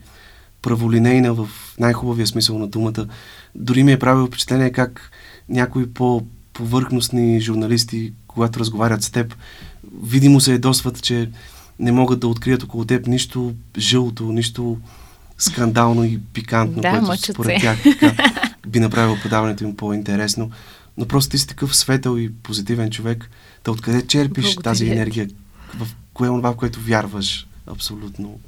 [0.62, 1.48] праволинейна в
[1.80, 3.06] най-хубавия смисъл на думата.
[3.54, 5.10] Дори ми е правило впечатление как
[5.48, 9.34] някои по-повърхностни журналисти, когато разговарят с теб,
[10.02, 11.30] видимо се ядосват, че
[11.78, 14.78] не могат да открият около теб нищо жълто, нищо
[15.38, 20.50] скандално и пикантно, да, което според тях така, би направило подаването им по-интересно.
[20.96, 23.30] Но просто ти си такъв светъл и позитивен човек.
[23.64, 24.62] Да откъде черпиш Благодаря.
[24.62, 25.28] тази енергия?
[25.78, 28.40] В кое е това, в което вярваш абсолютно?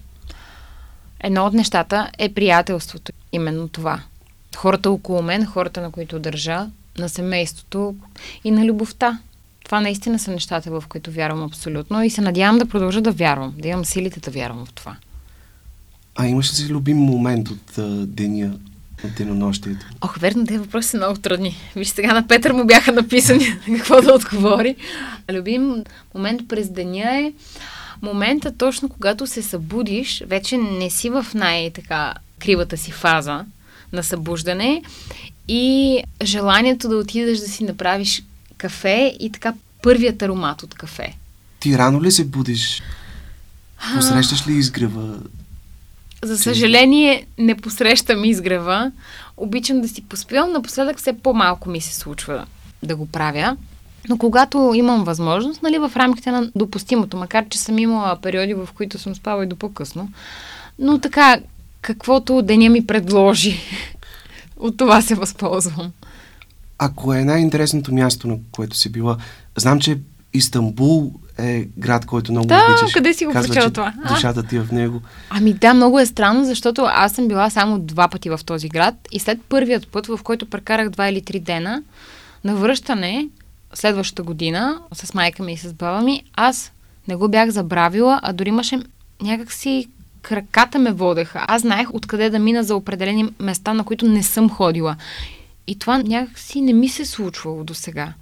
[1.21, 3.13] Едно от нещата е приятелството.
[3.33, 4.03] Именно това.
[4.57, 6.67] Хората около мен, хората на които държа,
[6.99, 7.97] на семейството
[8.45, 9.19] и на любовта.
[9.65, 13.55] Това наистина са нещата, в които вярвам абсолютно и се надявам да продължа да вярвам,
[13.59, 14.97] да имам силите да вярвам в това.
[16.17, 18.59] А имаш ли си любим момент от а, деня?
[19.05, 19.87] Денонощието?
[20.01, 21.57] Ох, верно, тези въпроси са много трудни.
[21.77, 24.77] Виж, сега на Петър му бяха написани какво да отговори.
[25.33, 25.85] Любим
[26.15, 27.33] момент през деня е
[28.03, 33.45] момента точно когато се събудиш, вече не си в най-така кривата си фаза
[33.93, 34.83] на събуждане
[35.49, 38.23] и желанието да отидеш да си направиш
[38.57, 41.17] кафе и така първият аромат от кафе.
[41.61, 42.83] Ти рано ли се будиш?
[43.95, 45.19] Посрещаш ли изгрева?
[46.25, 48.93] За съжаление, не посрещам изгрева.
[49.37, 50.53] Обичам да си поспивам.
[50.53, 52.47] Напоследък все по-малко ми се случва
[52.83, 53.57] да го правя.
[54.09, 58.69] Но когато имам възможност, нали, в рамките на допустимото, макар че съм имала периоди, в
[58.75, 60.09] които съм спала и до по-късно,
[60.79, 61.41] но така,
[61.81, 63.61] каквото деня ми предложи,
[64.57, 65.93] от това се възползвам.
[66.79, 69.17] Ако е най-интересното място, на което си била,
[69.57, 69.99] знам, че
[70.35, 72.95] Истанбул е град, който много да, обичаш.
[72.95, 73.95] къде си го Казва, прочела че това?
[74.09, 75.03] Душата ти е в него.
[75.31, 78.95] Ами да, много е странно, защото аз съм била само два пъти в този град
[79.13, 81.83] и след първият път, в който прекарах два или три дена,
[82.45, 83.29] на връщане
[83.75, 86.73] следващата година с майка ми и с баба ми, аз
[87.09, 88.79] не го бях забравила, а дори имаше
[89.23, 89.89] някакси
[90.23, 91.45] краката ме водеха.
[91.49, 94.97] Аз знаех откъде да мина за определени места, на които не съм ходила.
[95.67, 98.13] И това някакси не ми се случвало до сега.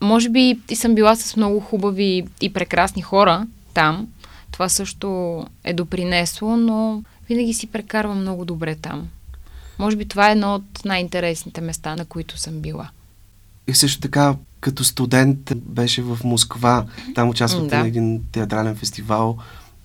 [0.00, 4.08] Може би и съм била с много хубави и прекрасни хора там.
[4.50, 9.08] Това също е допринесло, но винаги си прекарвам много добре там.
[9.78, 12.88] Може би това е едно от най-интересните места, на които съм била.
[13.66, 16.86] И също така, като студент беше в Москва.
[17.14, 17.80] Там участвахте Да.
[17.80, 19.38] на един театрален фестивал.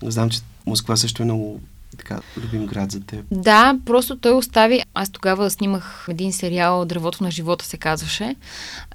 [0.04, 1.60] Знам, че Москва също е много
[1.96, 3.26] така, любим град за теб.
[3.32, 4.82] Да, просто той остави.
[4.94, 8.36] Аз тогава снимах един сериал Дървото на живота се казваше.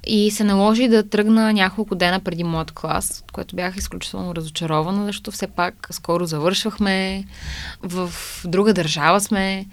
[0.07, 5.31] И се наложи да тръгна няколко дена преди моят клас, което бях изключително разочарована, защото
[5.31, 7.25] все пак скоро завършвахме,
[7.83, 8.11] в
[8.45, 9.65] друга държава сме.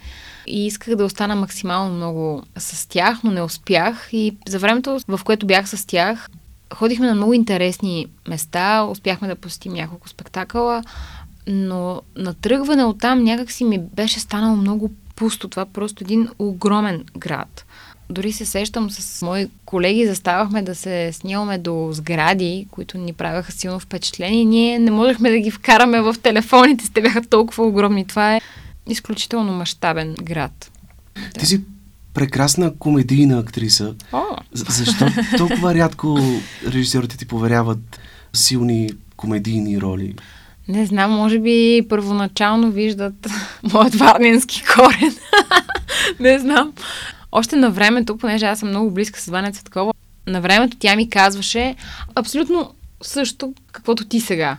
[0.47, 4.09] И исках да остана максимално много с тях, но не успях.
[4.13, 6.29] И за времето, в което бях с тях,
[6.75, 10.83] ходихме на много интересни места, успяхме да посетим няколко спектакъла,
[11.49, 15.49] но на тръгване от там някак си ми беше станало много пусто.
[15.49, 17.65] Това е просто един огромен град.
[18.11, 23.53] Дори се сещам с мои колеги, заставахме да се снимаме до сгради, които ни правяха
[23.53, 24.45] силно впечатление.
[24.45, 28.07] Ние не можехме да ги вкараме в телефоните, те бяха толкова огромни.
[28.07, 28.41] Това е
[28.89, 30.71] изключително мащабен град.
[31.39, 31.61] Ти си
[32.15, 33.95] прекрасна комедийна актриса.
[34.13, 35.07] О, Защо
[35.37, 36.19] толкова рядко
[36.67, 38.01] режисьорите ти поверяват
[38.33, 40.15] силни комедийни роли?
[40.69, 43.15] Не знам, може би първоначално виждат
[43.73, 45.15] моят варненски корен.
[46.21, 46.73] не знам.
[47.33, 49.93] Още на времето, понеже аз съм много близка с Ваня Цветкова,
[50.27, 51.75] на времето тя ми казваше
[52.15, 54.57] абсолютно също, каквото ти сега.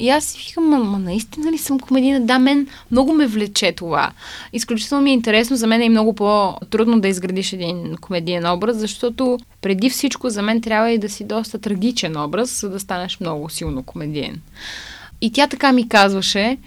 [0.00, 2.20] И аз си викам, ма, наистина ли съм комедийна?
[2.20, 4.12] Да, мен много ме влече това.
[4.52, 9.38] Изключително ми е интересно, за мен е много по-трудно да изградиш един комедиен образ, защото
[9.60, 13.48] преди всичко за мен трябва и да си доста трагичен образ, за да станеш много
[13.48, 14.40] силно комедиен.
[15.20, 16.58] И тя така ми казваше,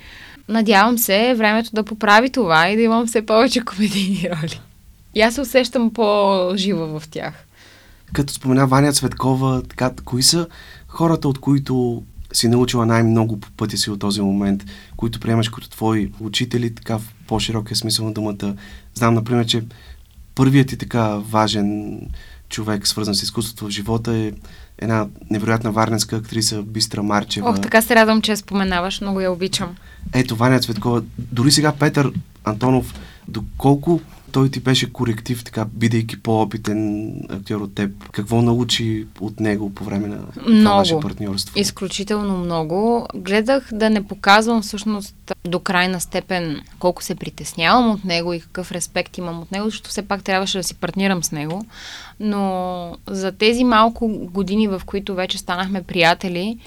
[0.47, 4.61] надявам се времето да поправи това и да имам все повече комедийни роли.
[5.15, 7.33] И аз се усещам по-жива в тях.
[8.13, 10.47] Като спомена Ваня Цветкова, така, кои са
[10.87, 14.65] хората, от които си научила най-много по пътя си от този момент,
[14.97, 18.55] които приемаш като твои учители, така в по-широкия смисъл на думата.
[18.93, 19.63] Знам, например, че
[20.35, 21.99] първият ти така важен
[22.49, 24.31] човек, свързан с изкуството в живота е
[24.81, 27.49] една невероятна варненска актриса Бистра Марчева.
[27.49, 29.01] Ох, така се радвам, че я споменаваш.
[29.01, 29.75] Много я обичам.
[30.13, 31.03] Ето, Ваня Цветкова.
[31.17, 32.11] Дори сега Петър
[32.43, 32.93] Антонов,
[33.27, 37.91] доколко той ти беше коректив, така, бидейки по-опитен актьор от теб?
[38.11, 40.77] Какво научи от него по време на това Много.
[40.77, 41.59] ваше партньорство?
[41.59, 43.07] Изключително много.
[43.15, 45.15] Гледах да не показвам всъщност
[45.45, 49.89] до крайна степен колко се притеснявам от него и какъв респект имам от него, защото
[49.89, 51.65] все пак трябваше да си партнирам с него.
[52.19, 56.57] Но за тези малко години, в които вече станахме приятели,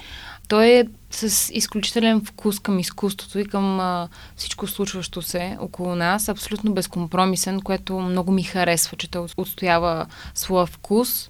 [0.47, 0.83] той е
[1.15, 7.61] с изключителен вкус към изкуството и към а, всичко случващо се около нас, абсолютно безкомпромисен,
[7.61, 11.29] което много ми харесва, че той отстоява своя вкус.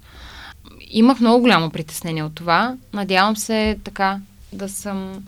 [0.81, 2.75] Имах много голямо притеснение от това.
[2.93, 4.19] Надявам се така
[4.53, 5.23] да съм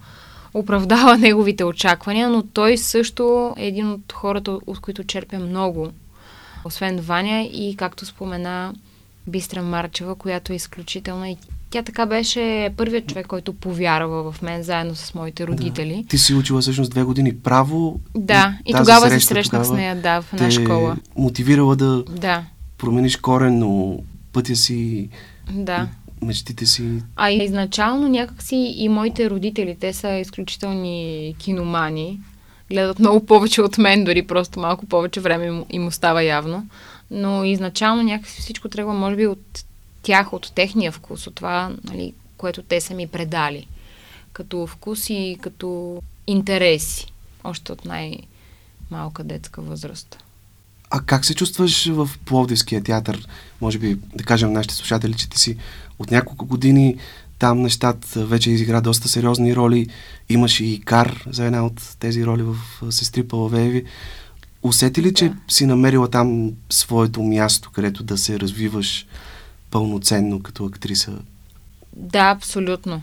[0.54, 5.91] оправдава неговите очаквания, но той също е един от хората, от които черпя много.
[6.65, 8.74] Освен Ваня и, както спомена,
[9.28, 11.38] Бистра Марчева, която е изключителна и
[11.70, 16.06] тя така беше първият човек, който повярва в мен, заедно с моите родители.
[16.10, 18.00] Ти си учила всъщност две години право.
[18.16, 20.98] Да, и тази тогава се среща срещнах с нея, да, в една школа.
[21.18, 22.44] мотивирала да Да,
[22.78, 24.00] промениш коренно
[24.34, 25.10] пътя си,
[25.52, 25.88] да.
[26.22, 26.90] мечтите си.
[27.16, 32.20] А и изначално някакси и моите родители, те са изключителни киномани
[32.72, 36.68] гледат много повече от мен, дори просто малко повече време им, им остава явно.
[37.12, 39.66] Но изначално някакси всичко тръгва, може би, от
[40.08, 43.67] тях, от техния вкус, от това, нали, което те са ми предали.
[44.34, 47.13] Като вкус и като интереси.
[47.43, 50.17] Още от най-малка детска възраст.
[50.89, 53.28] А как се чувстваш в Пловдивския театър?
[53.62, 55.58] Може би да кажем нашите слушатели, че ти си
[56.00, 56.98] от няколко години
[57.39, 59.88] там нещата вече изигра доста сериозни роли.
[60.30, 62.56] Имаш и кар за една от тези роли в
[62.91, 63.84] Сестри Палавееви.
[64.63, 65.36] Усети ли, че да.
[65.48, 69.06] си намерила там своето място, където да се развиваш
[69.78, 71.12] пълноценно като актриса?
[71.96, 73.02] Да, абсолютно.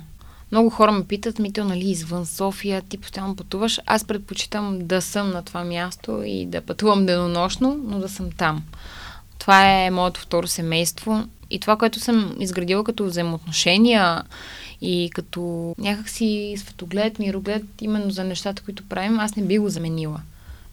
[0.52, 3.80] Много хора ме питат, Мител, нали, извън София, ти постоянно пътуваш.
[3.86, 8.62] Аз предпочитам да съм на това място и да пътувам денонощно, но да съм там.
[9.38, 14.22] Това е моето второ семейство и това, което съм изградила като взаимоотношения
[14.80, 20.20] и като някакси светоглед, мироглед, именно за нещата, които правим, аз не би го заменила.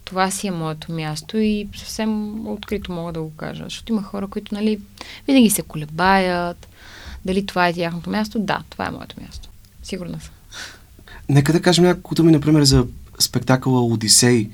[0.05, 3.63] Това си е моето място и съвсем открито мога да го кажа.
[3.63, 4.79] Защото има хора, които, нали,
[5.27, 6.67] винаги се колебаят.
[7.25, 8.39] Дали това е тяхното място?
[8.39, 9.49] Да, това е моето място.
[9.83, 10.31] Сигурна съм.
[11.29, 12.85] Нека да кажем няколко думи, например, за
[13.19, 14.49] спектакъла Одисей.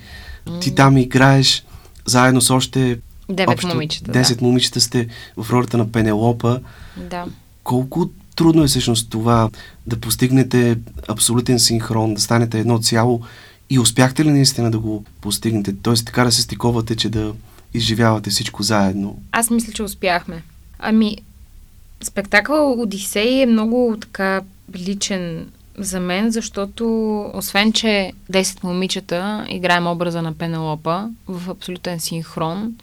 [0.47, 0.61] Mm.
[0.61, 1.65] Ти там играеш
[2.05, 4.11] заедно с още Девет общо, момичета.
[4.11, 4.45] Десет да.
[4.45, 5.07] момичета сте
[5.37, 6.59] в ролята на Пенелопа.
[6.97, 7.25] Да.
[7.63, 9.49] Колко трудно е всъщност това
[9.87, 13.21] да постигнете абсолютен синхрон, да станете едно цяло
[13.69, 15.75] и успяхте ли наистина да го постигнете?
[15.81, 17.33] Тоест така да се стиковате, че да
[17.73, 19.21] изживявате всичко заедно?
[19.31, 20.43] Аз мисля, че успяхме.
[20.79, 21.17] Ами,
[22.03, 24.41] спектакъл Одисей е много така
[24.75, 26.85] личен за мен, защото
[27.33, 32.73] освен, че 10 момичета играем образа на Пенелопа в абсолютен синхрон,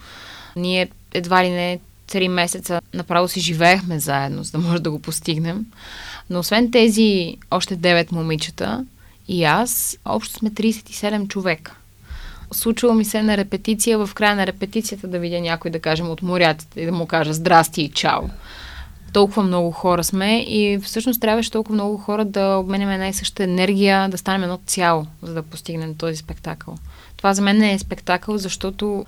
[0.57, 4.99] ние едва ли не 3 месеца направо си живеехме заедно, за да може да го
[4.99, 5.67] постигнем.
[6.31, 8.85] Но освен тези още 9 момичета
[9.29, 11.75] и аз, общо сме 37 човека.
[12.53, 16.23] Случвало ми се на репетиция, в края на репетицията да видя някой, да кажем, от
[16.23, 18.23] морятите и да му кажа здрасти и чао
[19.15, 23.45] толкова много хора сме и всъщност трябваше толкова много хора да обменяме една и съща
[23.45, 26.75] енергия, да станем едно цяло, за да постигнем този спектакъл.
[27.17, 29.07] Това за мен е спектакъл, защото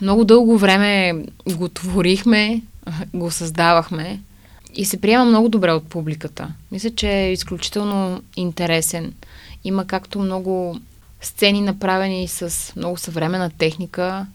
[0.00, 1.24] много дълго време
[1.56, 2.62] го творихме,
[3.14, 4.20] го създавахме
[4.74, 6.52] и се приема много добре от публиката.
[6.72, 9.14] Мисля, че е изключително интересен.
[9.64, 10.80] Има както много
[11.20, 14.26] сцени направени с много съвременна техника,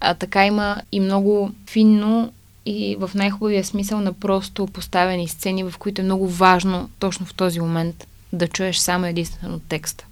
[0.00, 2.32] а така има и много финно
[2.66, 7.34] и в най-хубавия смисъл на просто поставени сцени, в които е много важно точно в
[7.34, 10.04] този момент да чуеш само единствено текста.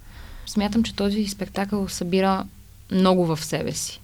[0.47, 2.45] Смятам, че този спектакъл събира
[2.93, 4.01] много в себе си.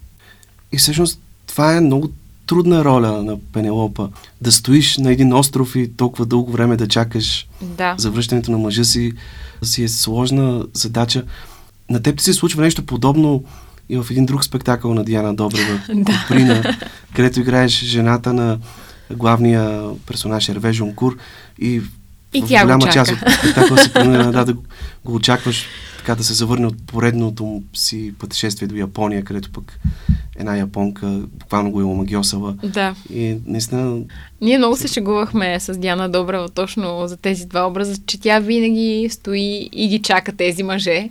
[0.71, 2.11] И всъщност това е много
[2.47, 4.09] трудна роля на Пенелопа.
[4.41, 7.95] Да стоиш на един остров и толкова дълго време да чакаш да.
[7.97, 9.13] завръщането на мъжа си,
[9.63, 11.23] си е сложна задача.
[11.89, 13.43] На теб ти се случва нещо подобно
[13.89, 16.77] и в един друг спектакъл на Диана Добрева, Куприна,
[17.15, 18.59] където играеш жената на
[19.11, 21.17] главния персонаж Ерве Жонкур
[21.59, 21.81] и,
[22.33, 24.53] и в голяма част от спектакъла си принудена да, да
[25.05, 25.65] го очакваш
[25.97, 29.79] така да се завърне от поредното си пътешествие до Япония, където пък
[30.35, 32.55] една японка буквално го е омагиосала.
[32.63, 32.95] Да.
[33.13, 34.01] И наистина...
[34.41, 39.07] Ние много се шегувахме с Диана Добрева точно за тези два образа, че тя винаги
[39.11, 41.09] стои и ги чака тези мъже.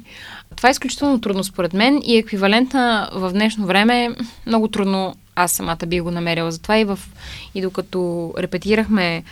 [0.57, 4.11] Това е изключително трудно според мен и еквивалентна в днешно време
[4.47, 6.51] много трудно аз самата би го намерила.
[6.53, 6.99] Затова и, в,
[7.55, 9.23] и докато репетирахме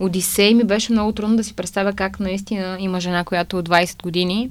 [0.00, 4.02] Одисей ми беше много трудно да си представя как наистина има жена, която от 20
[4.02, 4.50] години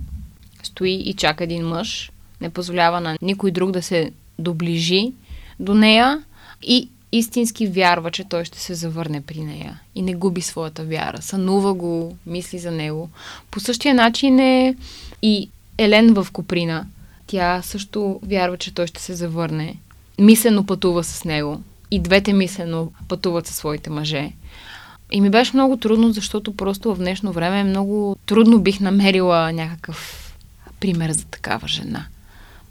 [0.63, 5.13] стои и чака един мъж, не позволява на никой друг да се доближи
[5.59, 6.23] до нея
[6.61, 11.21] и истински вярва, че той ще се завърне при нея и не губи своята вяра.
[11.21, 13.09] Сънува го, мисли за него.
[13.51, 14.75] По същия начин е
[15.21, 16.85] и Елен в Коприна.
[17.27, 19.75] Тя също вярва, че той ще се завърне.
[20.19, 21.61] Мислено пътува с него.
[21.91, 24.31] И двете мислено пътуват със своите мъже.
[25.11, 30.33] И ми беше много трудно, защото просто в днешно време много трудно бих намерила някакъв
[30.79, 32.05] пример за такава жена.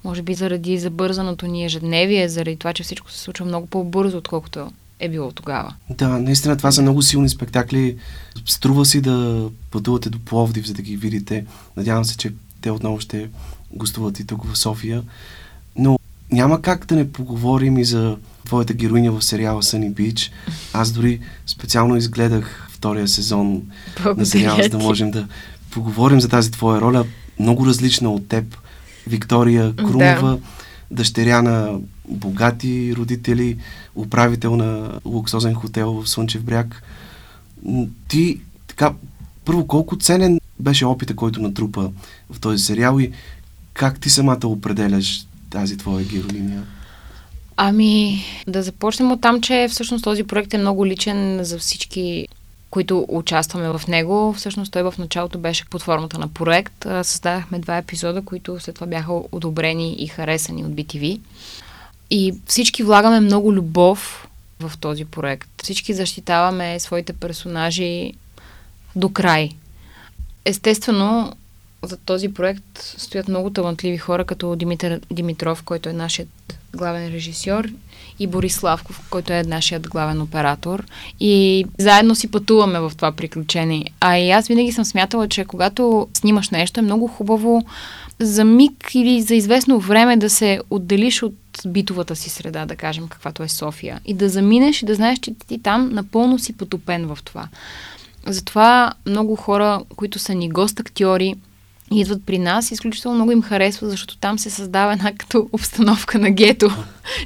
[0.05, 4.71] Може би заради забързаното ни ежедневие, заради това, че всичко се случва много по-бързо, отколкото
[4.99, 5.75] е било тогава.
[5.91, 7.97] Да, наистина това са много силни спектакли.
[8.47, 11.45] Струва си да пътувате до Пловдив, за да ги видите.
[11.77, 13.29] Надявам се, че те отново ще
[13.75, 15.03] гостуват и тук в София.
[15.77, 15.99] Но
[16.33, 20.31] няма как да не поговорим и за твоята героиня в сериала Sunny Beach.
[20.73, 23.63] Аз дори специално изгледах втория сезон
[23.95, 25.29] Благодаря на сериала, за да можем да
[25.71, 27.07] поговорим за тази твоя роля
[27.39, 28.57] много различна от теб.
[29.07, 30.39] Виктория Крумова, да.
[30.91, 31.79] дъщеря на
[32.09, 33.57] богати родители,
[33.95, 36.83] управител на луксозен хотел в Слънчев бряг.
[38.09, 38.93] Ти, така,
[39.45, 41.91] първо, колко ценен беше опита, който натрупа
[42.31, 43.13] в този сериал и
[43.75, 46.63] Как ти самата определяш тази твоя героиня?
[47.57, 52.29] Ами, да започнем от там, че всъщност този проект е много личен за всички
[52.73, 54.33] които участваме в него.
[54.33, 56.87] Всъщност той в началото беше под формата на проект.
[57.03, 61.21] Създадахме два епизода, които след това бяха одобрени и харесани от BTV.
[62.11, 64.29] И всички влагаме много любов
[64.61, 65.49] в този проект.
[65.63, 68.13] Всички защитаваме своите персонажи
[68.97, 69.51] до край.
[70.45, 71.33] Естествено,
[71.83, 77.69] за този проект стоят много талантливи хора, като Димитър Димитров, който е нашият главен режисьор,
[78.23, 80.85] и Борис Славков, който е нашият главен оператор.
[81.21, 83.87] И заедно си пътуваме в това приключение.
[84.01, 87.65] А и аз винаги съм смятала, че когато снимаш нещо, е много хубаво
[88.21, 91.35] за миг или за известно време да се отделиш от
[91.67, 94.01] битовата си среда, да кажем, каквато е София.
[94.05, 97.49] И да заминеш и да знаеш, че ти там напълно си потопен в това.
[98.27, 101.35] Затова много хора, които са ни гост-актьори,
[102.01, 106.31] идват при нас, изключително много им харесва, защото там се създава една като обстановка на
[106.31, 106.71] гето.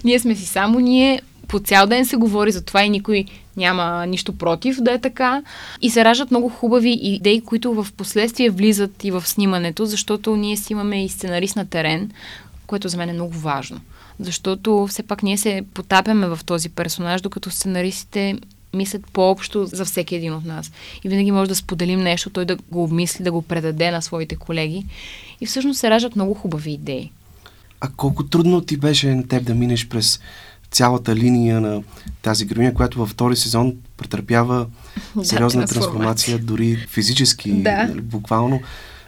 [0.04, 3.24] ние сме си само ние, по цял ден се говори за това и никой
[3.56, 5.42] няма нищо против да е така.
[5.82, 10.56] И се раждат много хубави идеи, които в последствие влизат и в снимането, защото ние
[10.56, 12.10] си имаме и сценарист на терен,
[12.66, 13.80] което за мен е много важно.
[14.20, 18.38] Защото все пак ние се потапяме в този персонаж, докато сценаристите
[18.77, 20.72] мислят по-общо за всеки един от нас.
[21.05, 24.37] И винаги може да споделим нещо, той да го обмисли, да го предаде на своите
[24.37, 24.87] колеги.
[25.41, 27.11] И всъщност се раждат много хубави идеи.
[27.81, 30.20] А колко трудно ти беше на теб да минеш през
[30.70, 31.83] цялата линия на
[32.22, 34.66] тази героиня, която във втори сезон претърпява
[35.22, 37.87] сериозна да, трансформация, дори физически, да.
[37.87, 38.61] нали, буквално.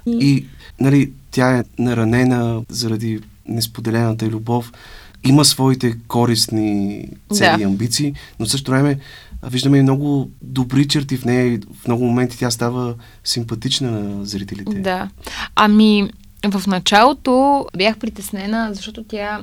[0.06, 0.46] И
[0.80, 4.72] нали, тя е наранена заради несподелената любов.
[5.26, 7.62] Има своите користни цели да.
[7.62, 8.98] и амбиции, но в същото време
[9.42, 12.94] виждаме и много добри черти в нея и в много моменти тя става
[13.24, 14.74] симпатична на зрителите.
[14.74, 15.08] Да.
[15.56, 16.10] Ами,
[16.44, 19.40] в началото бях притеснена, защото тя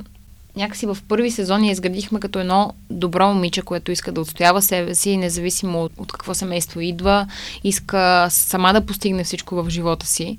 [0.56, 4.96] някакси в първи сезон я изградихме като едно добро момиче, което иска да отстоява себе
[4.96, 7.28] си, независимо от, от какво семейство идва,
[7.64, 10.38] иска сама да постигне всичко в живота си.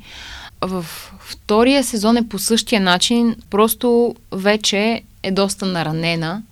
[0.61, 0.87] В
[1.21, 6.43] втория сезон е по същия начин, просто вече е доста наранена.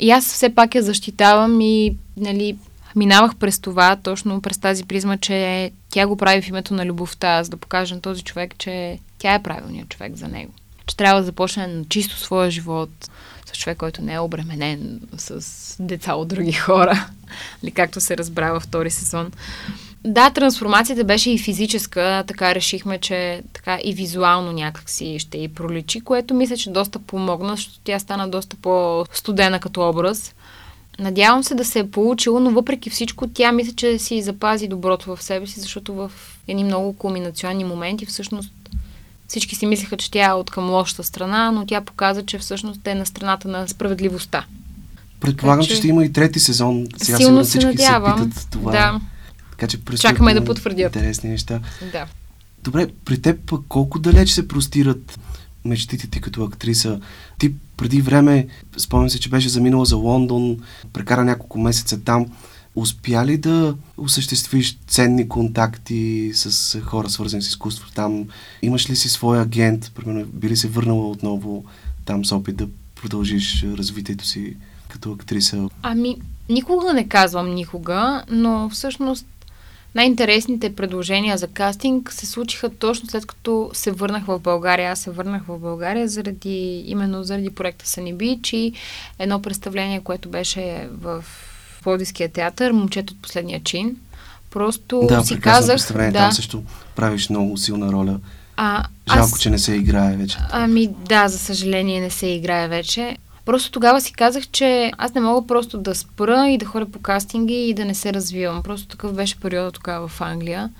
[0.00, 2.56] И аз все пак я защитавам и нали,
[2.96, 7.44] минавах през това, точно през тази призма, че тя го прави в името на любовта,
[7.44, 10.52] за да покаже на този човек, че тя е правилният човек за него.
[10.86, 12.90] Че трябва да започне на чисто своя живот
[13.46, 17.08] с човек, който не е обременен с деца от други хора,
[17.62, 19.32] или както се разбра във втори сезон.
[20.06, 26.00] Да, трансформацията беше и физическа, така решихме, че така и визуално някакси ще и проличи,
[26.00, 30.34] което мисля, че доста помогна, защото тя стана доста по-студена като образ.
[30.98, 35.16] Надявам се да се е получило, но въпреки всичко тя мисля, че си запази доброто
[35.16, 36.12] в себе си, защото в
[36.48, 38.52] едни много кулминационни моменти всъщност
[39.28, 42.86] всички си мислеха, че тя е от към лошата страна, но тя показа, че всъщност
[42.86, 44.44] е на страната на справедливостта.
[45.20, 45.74] Предполагам, така, че...
[45.74, 46.86] че ще има и трети сезон.
[46.96, 48.18] Сега силно се надявам.
[48.18, 48.72] Се питат това.
[48.72, 49.00] Да.
[49.56, 50.96] Така че Чакаме да потвърдят.
[50.96, 51.60] Интересни неща.
[51.92, 52.06] Да.
[52.64, 55.18] Добре, при теб колко далеч се простират
[55.64, 57.00] мечтите ти като актриса?
[57.38, 58.46] Ти преди време,
[58.76, 60.58] спомням се, че беше заминала за Лондон,
[60.92, 62.26] прекара няколко месеца там.
[62.74, 68.24] Успя ли да осъществиш ценни контакти с хора, свързани с изкуство там?
[68.62, 69.92] Имаш ли си свой агент?
[69.94, 71.64] Примерно, би ли се върнала отново
[72.04, 74.56] там с опит да продължиш развитието си
[74.88, 75.68] като актриса?
[75.82, 76.16] Ами,
[76.48, 79.26] никога не казвам никога, но всъщност
[79.96, 84.92] най-интересните предложения за кастинг се случиха точно след като се върнах в България.
[84.92, 88.72] Аз се върнах в България заради, именно заради проекта Сани Бич и
[89.18, 91.24] едно представление, което беше в
[91.82, 93.96] Плодиския театър, момчето от последния чин.
[94.50, 95.92] Просто да, си казах...
[95.92, 96.62] Да, там също
[96.96, 98.20] правиш много силна роля.
[98.56, 98.84] А,
[99.14, 99.40] Жалко, аз...
[99.40, 100.38] че не се играе вече.
[100.50, 103.16] Ами да, за съжаление не се играе вече.
[103.46, 106.98] Просто тогава си казах, че аз не мога просто да спра и да ходя по
[106.98, 108.62] кастинги и да не се развивам.
[108.62, 110.70] Просто такъв беше периода тогава в Англия.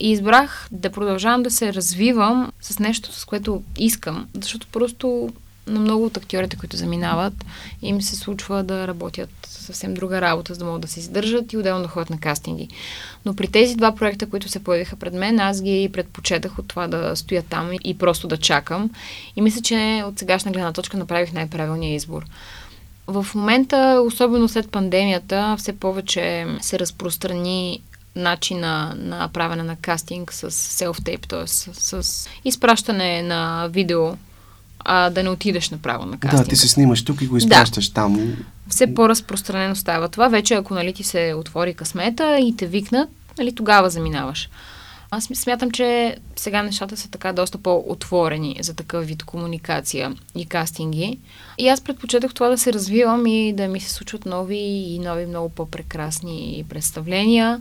[0.00, 4.28] И избрах да продължавам да се развивам с нещо, с което искам.
[4.34, 5.30] Защото просто
[5.66, 7.44] на много от актьорите, които заминават,
[7.82, 11.56] им се случва да работят съвсем друга работа, за да могат да се издържат и
[11.56, 12.68] отделно да ходят на кастинги.
[13.24, 16.88] Но при тези два проекта, които се появиха пред мен, аз ги предпочетах от това
[16.88, 18.90] да стоя там и просто да чакам.
[19.36, 22.24] И мисля, че от сегашна гледна точка направих най-правилния избор.
[23.06, 27.82] В момента, особено след пандемията, все повече се разпространи
[28.16, 31.46] начина на правене на кастинг с селф-тейп, т.е.
[31.46, 34.16] С, изпращане на видео
[34.84, 36.42] а да не отидеш направо на кастинг.
[36.44, 37.94] Да, ти се снимаш тук и го изпращаш да.
[37.94, 38.36] там.
[38.68, 40.28] Все по-разпространено става това.
[40.28, 43.08] Вече ако нали, ти се отвори късмета и те викнат,
[43.38, 44.48] нали, тогава заминаваш.
[45.12, 51.18] Аз смятам, че сега нещата са така доста по-отворени за такъв вид комуникация и кастинги.
[51.58, 55.26] И аз предпочитах това да се развивам и да ми се случват нови и нови
[55.26, 57.60] много по-прекрасни представления.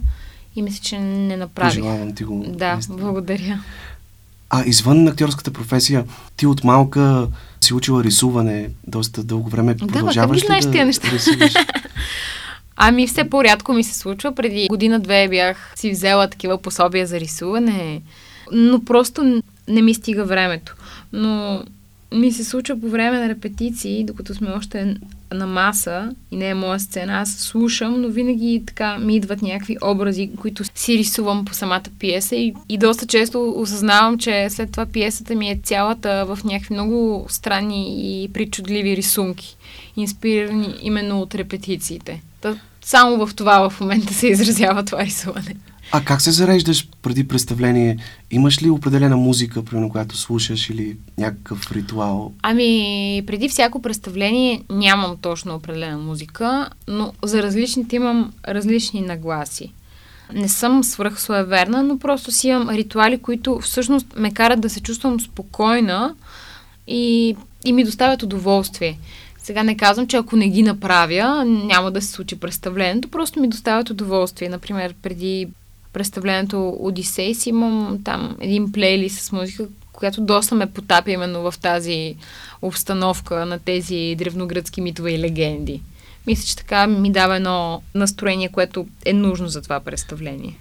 [0.55, 1.73] И мисля, че не направих.
[1.73, 2.45] Пожелавам ти го.
[2.47, 2.97] Да, наистина.
[2.97, 3.59] благодаря.
[4.49, 6.05] А извън актьорската професия,
[6.37, 7.27] ти от малка
[7.61, 9.73] си учила рисуване доста дълго време.
[9.73, 11.11] Да, Продължаваш ли да неща?
[11.11, 11.53] рисуваш?
[12.81, 14.35] Ами все по-рядко ми се случва.
[14.35, 18.01] Преди година-две бях си взела такива пособия за рисуване,
[18.51, 20.75] но просто не ми стига времето.
[21.13, 21.63] Но
[22.15, 24.95] ми се случва по време на репетиции, докато сме още
[25.33, 29.77] на маса и не е моя сцена, аз слушам, но винаги така ми идват някакви
[29.83, 34.85] образи, които си рисувам по самата пиеса и, и доста често осъзнавам, че след това
[34.85, 39.57] пиесата ми е цялата в някакви много странни и причудливи рисунки,
[39.97, 42.21] инспирирани именно от репетициите.
[42.41, 45.55] Та, само в това в момента се изразява това рисуване.
[45.91, 47.97] А как се зареждаш преди представление?
[48.31, 52.33] Имаш ли определена музика, примерно, която слушаш или някакъв ритуал?
[52.41, 59.73] Ами, преди всяко представление нямам точно определена музика, но за различните имам различни нагласи.
[60.33, 64.81] Не съм свръх суеверна, но просто си имам ритуали, които всъщност ме карат да се
[64.81, 66.15] чувствам спокойна
[66.87, 67.35] и,
[67.65, 68.99] и ми доставят удоволствие.
[69.37, 73.47] Сега не казвам, че ако не ги направя, няма да се случи представлението, просто ми
[73.47, 74.49] доставят удоволствие.
[74.49, 75.47] Например, преди
[75.93, 81.59] представлението Одисей си имам там един плейлист с музика, която доста ме потапя именно в
[81.61, 82.15] тази
[82.61, 85.81] обстановка на тези древногръцки митове и легенди.
[86.27, 90.59] Мисля, че така ми дава едно настроение, което е нужно за това представление.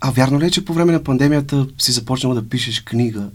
[0.00, 3.30] А вярно ли е, че по време на пандемията си започнала да пишеш книга?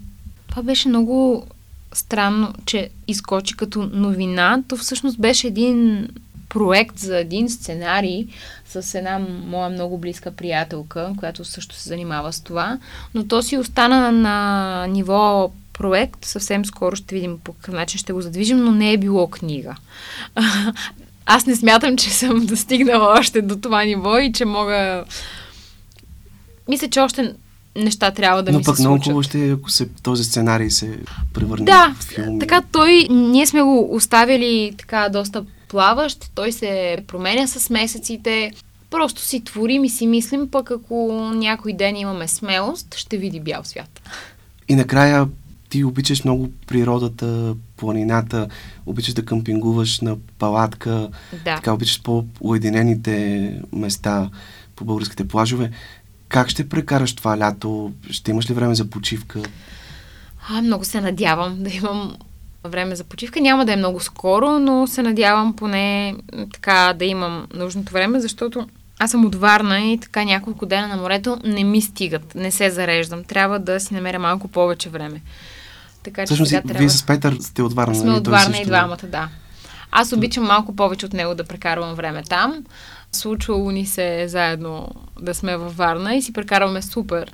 [0.47, 1.47] Това беше много
[1.93, 4.63] странно, че изкочи като новина.
[4.68, 6.07] То всъщност беше един
[6.56, 8.28] проект за един сценарий
[8.66, 12.80] с една моя много близка приятелка, която също се занимава с това,
[13.14, 16.26] но то си остана на ниво проект.
[16.26, 19.76] Съвсем скоро ще видим по какъв начин ще го задвижим, но не е било книга.
[21.26, 25.03] Аз не смятам, че съм достигнала още до това ниво и че мога...
[26.68, 27.34] Мисля, че още
[27.76, 30.70] неща трябва да Но ми пък се много хубаво ще е, ако се, този сценарий
[30.70, 30.99] се
[31.34, 32.39] превърне Да, в филм.
[32.39, 38.51] така той, ние сме го оставили така доста плаващ, той се променя с месеците,
[38.89, 43.63] просто си творим и си мислим, пък ако някой ден имаме смелост, ще види бял
[43.63, 44.01] свят.
[44.70, 45.28] И накрая
[45.70, 48.47] ти обичаш много природата, планината,
[48.86, 51.09] обичаш да къмпингуваш на палатка,
[51.45, 51.55] Да.
[51.55, 54.30] така обичаш по-уединените места
[54.76, 55.72] по българските плажове.
[56.30, 57.91] Как ще прекараш това лято?
[58.09, 59.41] Ще имаш ли време за почивка?
[60.49, 62.16] А, много се надявам да имам
[62.70, 63.41] време за почивка.
[63.41, 66.16] Няма да е много скоро, но се надявам поне
[66.53, 68.68] така да имам нужното време, защото
[68.99, 72.70] аз съм от Варна и така няколко дена на морето не ми стигат, не се
[72.70, 73.24] зареждам.
[73.24, 75.22] Трябва да си намеря малко повече време.
[76.03, 76.80] Така че Всъщност, сега трябва...
[76.80, 77.95] вие с Петър сте от Варна.
[77.95, 78.18] Сме нали?
[78.18, 79.30] от Той Варна също- и двамата, да.
[79.91, 82.66] Аз обичам малко повече от него да прекарвам време там.
[83.11, 84.89] Случвало ни се заедно
[85.22, 87.32] да сме във Варна и си прекарваме супер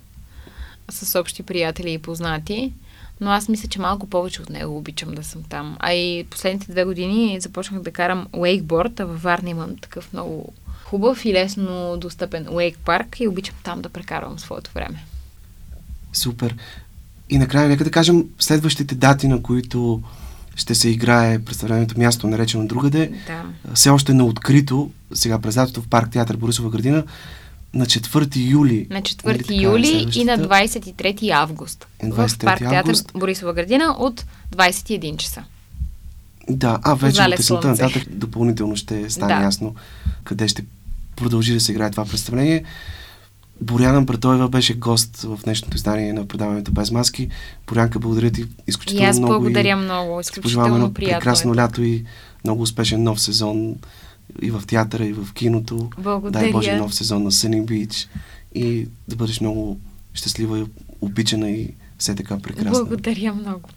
[0.89, 2.73] с общи приятели и познати.
[3.22, 5.78] Но аз мисля, че малко повече от него обичам да съм там.
[5.80, 10.53] А и последните две години започнах да карам уейкборд, а във Варна имам такъв много
[10.84, 15.05] хубав и лесно достъпен уейк парк и обичам там да прекарвам своето време.
[16.13, 16.55] Супер.
[17.30, 20.03] И накрая, нека да кажем следващите дати, на които
[20.55, 23.11] ще се играе представлението място, наречено другаде.
[23.28, 23.43] Да.
[23.74, 27.03] Все още на открито, сега през лятото в парк театър Борисова градина,
[27.74, 28.88] на 4 юли.
[28.89, 30.82] На Нали 4 така е юли и на следващата?
[30.93, 31.88] 23 август.
[32.03, 33.11] На В 23 парк театър август.
[33.15, 35.43] Борисова градина от 21 часа.
[36.49, 37.84] Да, а вече от есента слънце.
[37.84, 39.41] нататък допълнително ще стане Да.
[39.41, 39.76] ясно
[40.24, 40.63] къде ще
[41.15, 42.63] продължи да се играе това представление.
[43.61, 47.30] Боряна Братоева беше гост в днешното издание на предаването Без маски.
[47.67, 49.34] Борянка, благодаря ти И изключително аз много.
[49.34, 50.22] благодаря и много.
[50.24, 51.19] ти пожелавам Изключително приятно.
[51.19, 51.55] прекрасно е.
[51.55, 52.05] лято и
[52.43, 53.76] много успешен нов сезон
[54.41, 55.89] и в театъра, и в киното.
[55.97, 56.43] Благодаря.
[56.43, 58.07] Дай Боже нов сезон на Sunny Beach
[58.55, 59.79] и да бъдеш много
[60.13, 60.65] щастлива и
[61.01, 62.71] обичана и все така прекрасна.
[62.71, 63.69] Благодаря много.